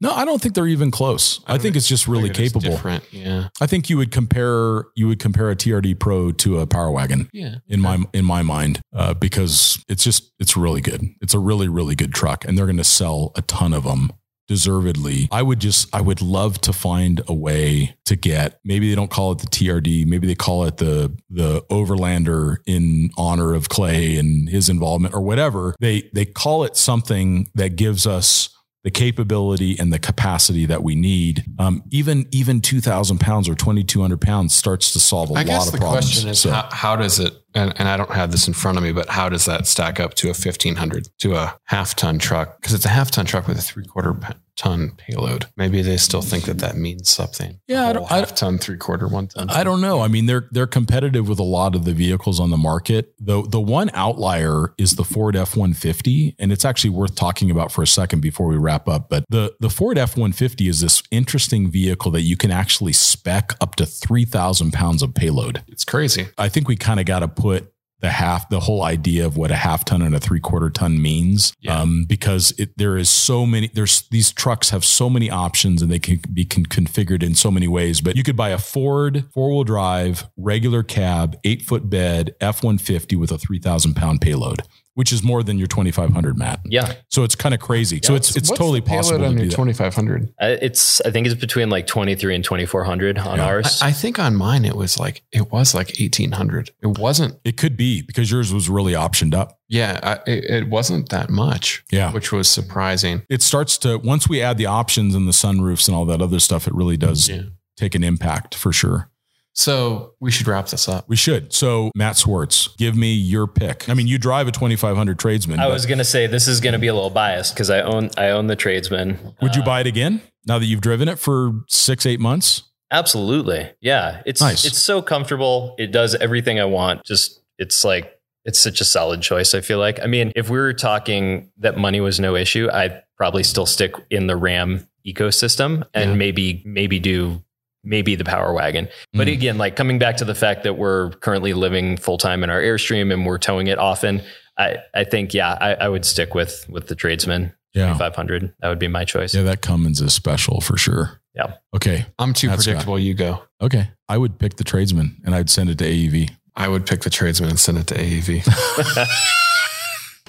[0.01, 1.41] No, I don't think they're even close.
[1.47, 2.71] I, I think it's just really I think it's capable.
[2.77, 6.67] Different, yeah, I think you would compare you would compare a TRD Pro to a
[6.67, 7.57] Power Wagon yeah.
[7.69, 11.03] in my in my mind uh, because it's just it's really good.
[11.21, 14.13] It's a really really good truck, and they're going to sell a ton of them
[14.51, 15.29] deservedly.
[15.31, 19.11] I would just I would love to find a way to get maybe they don't
[19.11, 24.17] call it the TRD, maybe they call it the the Overlander in honor of Clay
[24.17, 25.75] and his involvement or whatever.
[25.81, 28.51] They they call it something that gives us
[28.83, 31.45] the capability and the capacity that we need.
[31.59, 35.35] Um, even even two thousand pounds or twenty two hundred pounds starts to solve a
[35.35, 36.07] I lot guess of the problems.
[36.07, 37.33] question is So- how, how does it?
[37.55, 39.99] And, and I don't have this in front of me, but how does that stack
[39.99, 42.61] up to a fifteen hundred to a half ton truck?
[42.61, 44.17] Because it's a half ton truck with a three quarter
[44.57, 45.47] ton payload.
[45.57, 47.61] Maybe they still think that that means something.
[47.67, 49.49] Yeah, I don't- I- half ton, three quarter, one ton.
[49.51, 50.01] I don't know.
[50.01, 53.15] I mean, they're they're competitive with a lot of the vehicles on the market.
[53.21, 57.51] The the one outlier is the Ford F one fifty, and it's actually worth talking
[57.51, 59.09] about for a second before we wrap up.
[59.09, 62.93] But the the Ford F one fifty is this interesting vehicle that you can actually
[62.93, 65.63] spec up to three thousand pounds of payload.
[65.69, 66.29] It's crazy.
[66.39, 69.51] I think we kind of got to put the half, the whole idea of what
[69.51, 71.81] a half ton and a three quarter ton means, Yeah.
[71.81, 73.71] um, because it, there is so many.
[73.73, 77.51] There's these trucks have so many options and they can be con- configured in so
[77.51, 78.01] many ways.
[78.01, 82.63] But you could buy a Ford four wheel drive, regular cab, eight foot bed F
[82.65, 84.63] one fifty with a three thousand pound payload,
[85.01, 86.61] which is more than your twenty five hundred, Matt.
[86.67, 88.01] Yeah, So it's kind of crazy.
[88.05, 90.29] so it's it's What's totally the possible to on do your twenty five hundred.
[90.39, 93.47] Uh, it's I think it's between like twenty three and twenty four hundred on Yeah.
[93.47, 93.81] ours.
[93.81, 96.71] I, I think on mine it was like it was like eighteen hundred.
[96.83, 97.39] It wasn't.
[97.47, 99.59] It could be because yours was really optioned up.
[99.69, 101.83] Yeah, I, it, it wasn't that much.
[101.91, 102.13] Yeah.
[102.13, 103.23] which was surprising.
[103.31, 106.41] It starts to once we add the options and the sunroofs and all that other
[106.41, 107.43] stuff, it really does Yeah.
[107.79, 109.09] take an impact for sure.
[109.55, 111.09] So we should wrap this up.
[111.09, 111.53] We should.
[111.53, 113.89] So, Matt Swartz, give me your pick.
[113.89, 115.59] I mean, you drive a 2500 tradesman.
[115.61, 118.11] I but was gonna say this is gonna be a little biased because I own
[118.17, 119.19] I own the tradesman.
[119.43, 122.63] would you Uh, buy it again now that you've driven it for six, eight months?
[122.93, 123.71] Absolutely.
[123.81, 124.23] Yeah.
[124.27, 124.65] It's Nice.
[124.65, 125.75] it's so comfortable.
[125.79, 127.05] It does everything I want.
[127.05, 130.01] Just it's like it's such a solid choice, I feel like.
[130.03, 133.93] I mean, if we were talking that money was no issue, I'd probably still stick
[134.11, 136.17] in the RAM ecosystem and Yeah.
[136.17, 137.43] maybe maybe do
[137.85, 138.89] maybe the Power Wagon.
[139.15, 139.33] But Mm.
[139.33, 142.61] again, like coming back to the fact that we're currently living full time in our
[142.61, 144.23] Airstream and we're towing it often,
[144.59, 147.97] I, I think yeah, I, I would stick with with the Tradesman Yeah.
[147.97, 148.53] 500.
[148.61, 149.35] That would be my choice.
[149.35, 151.21] Yeah, that Cummins is special for sure.
[151.35, 151.55] Yeah.
[151.75, 152.07] Okay.
[152.19, 152.99] I'm too That's predictable.
[152.99, 153.43] You go.
[153.63, 153.89] Okay.
[154.09, 156.31] I would pick the tradesman and I'd send it to AEV.
[156.57, 158.43] I would pick the tradesman and send it to AEV.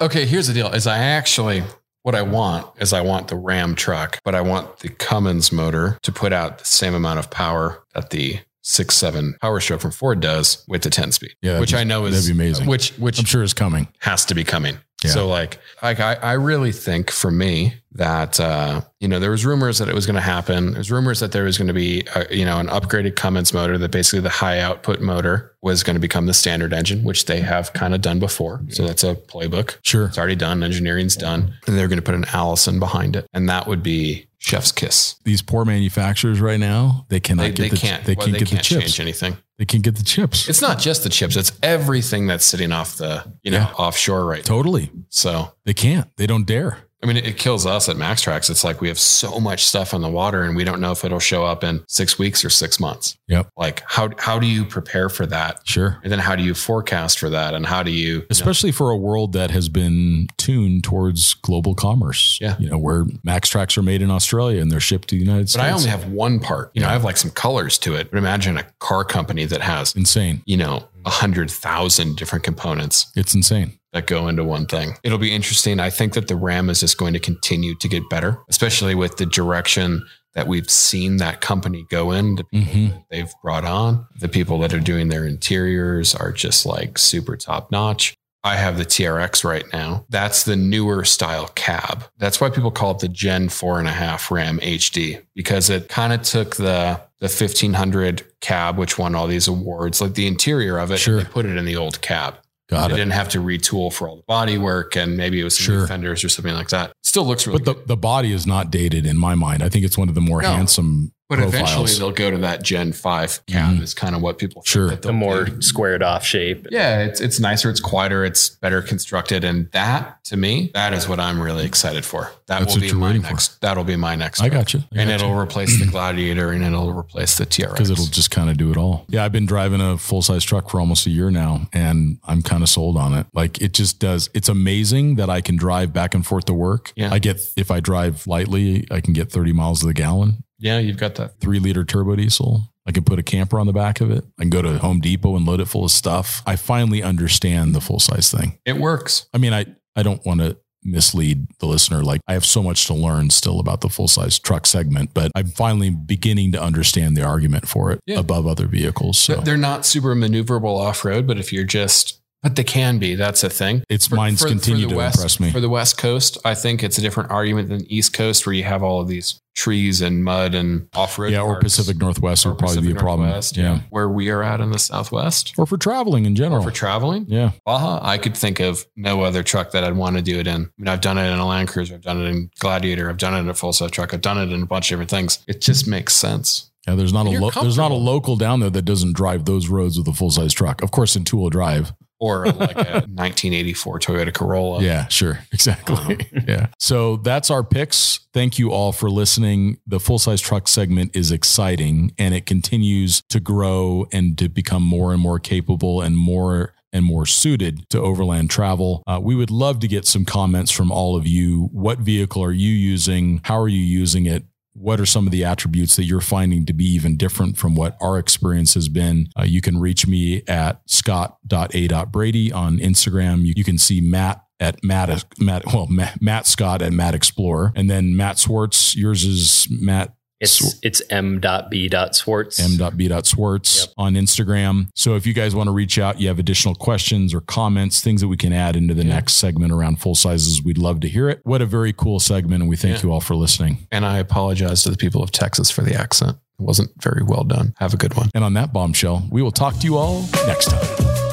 [0.00, 1.62] okay, here's the deal: is I actually
[2.02, 5.98] what I want is I want the Ram truck, but I want the Cummins motor
[6.02, 9.90] to put out the same amount of power that the six seven Power Stroke from
[9.90, 11.34] Ford does with the ten speed.
[11.42, 12.66] Yeah, which I know is that'd be amazing.
[12.66, 13.88] Which which I'm sure is coming.
[14.00, 14.78] has to be coming.
[15.04, 15.10] Yeah.
[15.10, 19.44] So like, like I, I really think for me that uh, you know there was
[19.44, 20.72] rumors that it was going to happen.
[20.72, 23.78] There's rumors that there was going to be a, you know an upgraded Cummins motor
[23.78, 27.40] that basically the high output motor was going to become the standard engine, which they
[27.40, 28.60] have kind of done before.
[28.70, 29.76] So that's a playbook.
[29.82, 30.06] Sure.
[30.06, 30.62] It's already done.
[30.62, 34.26] Engineering's done, and they're going to put an Allison behind it, and that would be
[34.42, 35.16] chef's kiss.
[35.24, 38.04] These poor manufacturers right now, they cannot They, get they the can't.
[38.04, 38.82] they well, can't they get can't the chips.
[38.84, 39.36] change anything.
[39.58, 40.48] They can't get the chips.
[40.48, 43.72] It's not just the chips; it's everything that's sitting off the you know Yeah.
[43.78, 44.38] offshore right.
[44.38, 44.42] now.
[44.56, 44.90] totally.
[45.08, 46.08] So They can't.
[46.16, 46.78] They don't dare.
[47.02, 48.48] I mean, it, kills us at MAXTRAX.
[48.48, 51.04] It's like we have so much stuff on the water, and we don't know if
[51.04, 53.18] it'll show up in six weeks or six months.
[53.26, 53.48] Yep.
[53.56, 55.60] Like, how how do you prepare for that?
[55.64, 55.98] Sure.
[56.04, 57.54] And then how do you forecast for that?
[57.54, 61.34] And how do you, you know, Especially for a world that has been tuned towards
[61.34, 62.38] global commerce.
[62.40, 62.56] Yeah.
[62.60, 65.50] You know, where MAXTRAX are made in Australia and they're shipped to the United but
[65.50, 65.64] States.
[65.64, 66.70] But I only have one part.
[66.74, 68.10] You know, I have like some colors to it.
[68.10, 70.42] But imagine a car company that has, insane.
[70.46, 73.78] you know, a hundred thousand different components It's insane.
[73.92, 74.94] That go into one thing.
[75.02, 75.78] It'll be interesting.
[75.80, 79.16] I think that the RAM is just going to continue to get better, especially with
[79.18, 80.04] the direction
[80.34, 82.36] that we've seen that company go in.
[82.36, 82.90] The people Mhm.
[82.92, 87.36] that they've brought on, the people that are doing their interiors are just like super
[87.36, 88.14] top notch.
[88.44, 90.04] I have the TRX right now.
[90.08, 92.04] That's the newer style cab.
[92.18, 95.88] That's why people call it the Gen four and a half Ram HD because it
[95.88, 100.76] kind of took the the 1500 cab, which won all these awards, like the interior
[100.78, 101.18] of it, Sure.
[101.18, 102.34] and they put it in the old cab.
[102.68, 102.96] Got it.
[102.96, 105.80] didn't have to retool for all the body work and maybe it was some new
[105.80, 105.86] Sure.
[105.88, 106.92] fenders or something like that.
[107.02, 107.88] Still looks really But the, good.
[107.88, 109.62] the body is not dated in my mind.
[109.62, 110.48] I think it's one of the more No.
[110.52, 113.82] handsome But eventually they'll go to that Gen 5 cab Mhm.
[113.82, 114.96] is kind of what people think Sure.
[114.96, 115.60] The more do.
[115.62, 116.66] squared off shape.
[116.70, 119.44] Yeah, it's it's nicer, it's quieter, it's better constructed.
[119.44, 122.30] And that to me, that is what I'm really excited for.
[122.46, 123.28] That That's will what be you're my waiting for.
[123.30, 124.60] next that'll be my next I truck.
[124.60, 124.84] got you.
[124.94, 127.72] and it'll replace the Gladiator and it'll replace the TRX.
[127.72, 129.04] because it'll just kind of do it all.
[129.08, 132.42] Yeah, I've been driving a full size truck for almost a year now, and I'm
[132.42, 133.26] kind of sold on it.
[133.32, 134.28] Like it just does.
[134.34, 136.92] It's amazing that I can drive back and forth to work.
[136.96, 137.12] Yeah.
[137.12, 140.44] I get if I drive lightly, I can get 30 miles to the gallon.
[140.62, 141.38] Yeah, you've got that.
[141.40, 142.62] Three liter turbo diesel.
[142.86, 144.24] I can put a camper on the back of it.
[144.38, 146.42] I can go to Home Depot and load it full of stuff.
[146.46, 148.58] I finally understand the full size thing.
[148.64, 149.28] It works.
[149.34, 152.02] I mean, I I don't want to mislead the listener.
[152.02, 155.30] Like I have so much to learn still about the full size truck segment, but
[155.36, 158.18] I'm finally beginning to understand the argument for it Yeah.
[158.18, 159.18] above other vehicles.
[159.18, 163.14] So They're not super maneuverable off road, but if you're just but they can be.
[163.14, 163.84] That's a thing.
[163.88, 165.50] its minds continue the to West, impress me.
[165.52, 168.64] For the West Coast, I think it's a different argument than East Coast, where you
[168.64, 171.30] have all of these trees and mud and off road.
[171.32, 173.30] yeah, or Pacific Northwest would probably be a problem.
[173.52, 173.80] yeah.
[173.90, 175.52] Where we are at in the Southwest.
[175.58, 176.62] Or for traveling in general.
[176.62, 177.52] Or for traveling, yeah.
[177.64, 180.62] Baja, I could think of no other truck that I'd want to do it in.
[180.62, 183.18] I mean, I've done it in a Land Cruiser, I've done it in Gladiator, I've
[183.18, 185.10] done it in a full size truck, I've done it in a bunch of different
[185.10, 185.38] things.
[185.46, 186.70] It just makes sense.
[186.88, 189.68] Yeah, there's not a lo- there's not a local down there that doesn't drive those
[189.68, 190.82] roads with a full size truck.
[190.82, 191.92] Of course, in two wheel drive.
[192.22, 194.80] Or like a 1984 Toyota Corolla.
[194.80, 195.40] Yeah, sure.
[195.52, 196.28] Exactly.
[196.46, 196.68] yeah.
[196.78, 198.20] So that's our picks.
[198.32, 199.78] Thank you all for listening.
[199.86, 204.82] The full size truck segment is exciting and it continues to grow and to become
[204.84, 209.02] more and more capable and more and more suited to overland travel.
[209.06, 211.68] Uh, we would love to get some comments from all of you.
[211.72, 213.40] What vehicle are you using?
[213.44, 214.44] How are you using it?
[214.74, 217.96] What are some of the attributes that you're finding to be even different from what
[218.00, 219.28] our experience has been?
[219.38, 223.44] Uh, you can reach me at scott.a.brady on Instagram.
[223.44, 227.72] You, you can see Matt at Matt, Matt well, Matt, Matt Scott at Matt Explorer.
[227.74, 232.58] And then Matt Swartz, yours is Matt It's it's m.b.swartz.
[232.60, 233.94] m.b.swartz Yep.
[233.96, 234.88] on Instagram.
[234.94, 238.20] So if you guys want to reach out, you have additional questions or comments, things
[238.20, 239.14] that we can add into the Yeah.
[239.14, 241.40] next segment around full sizes, we'd love to hear it.
[241.44, 242.60] What a very cool segment.
[242.62, 243.02] And we thank Yeah.
[243.04, 243.86] you all for listening.
[243.92, 246.36] And I apologize to the people of Texas for the accent.
[246.58, 247.74] It wasn't very well done.
[247.78, 248.30] Have a good one.
[248.34, 251.31] And on that bombshell, we will talk to you all next time.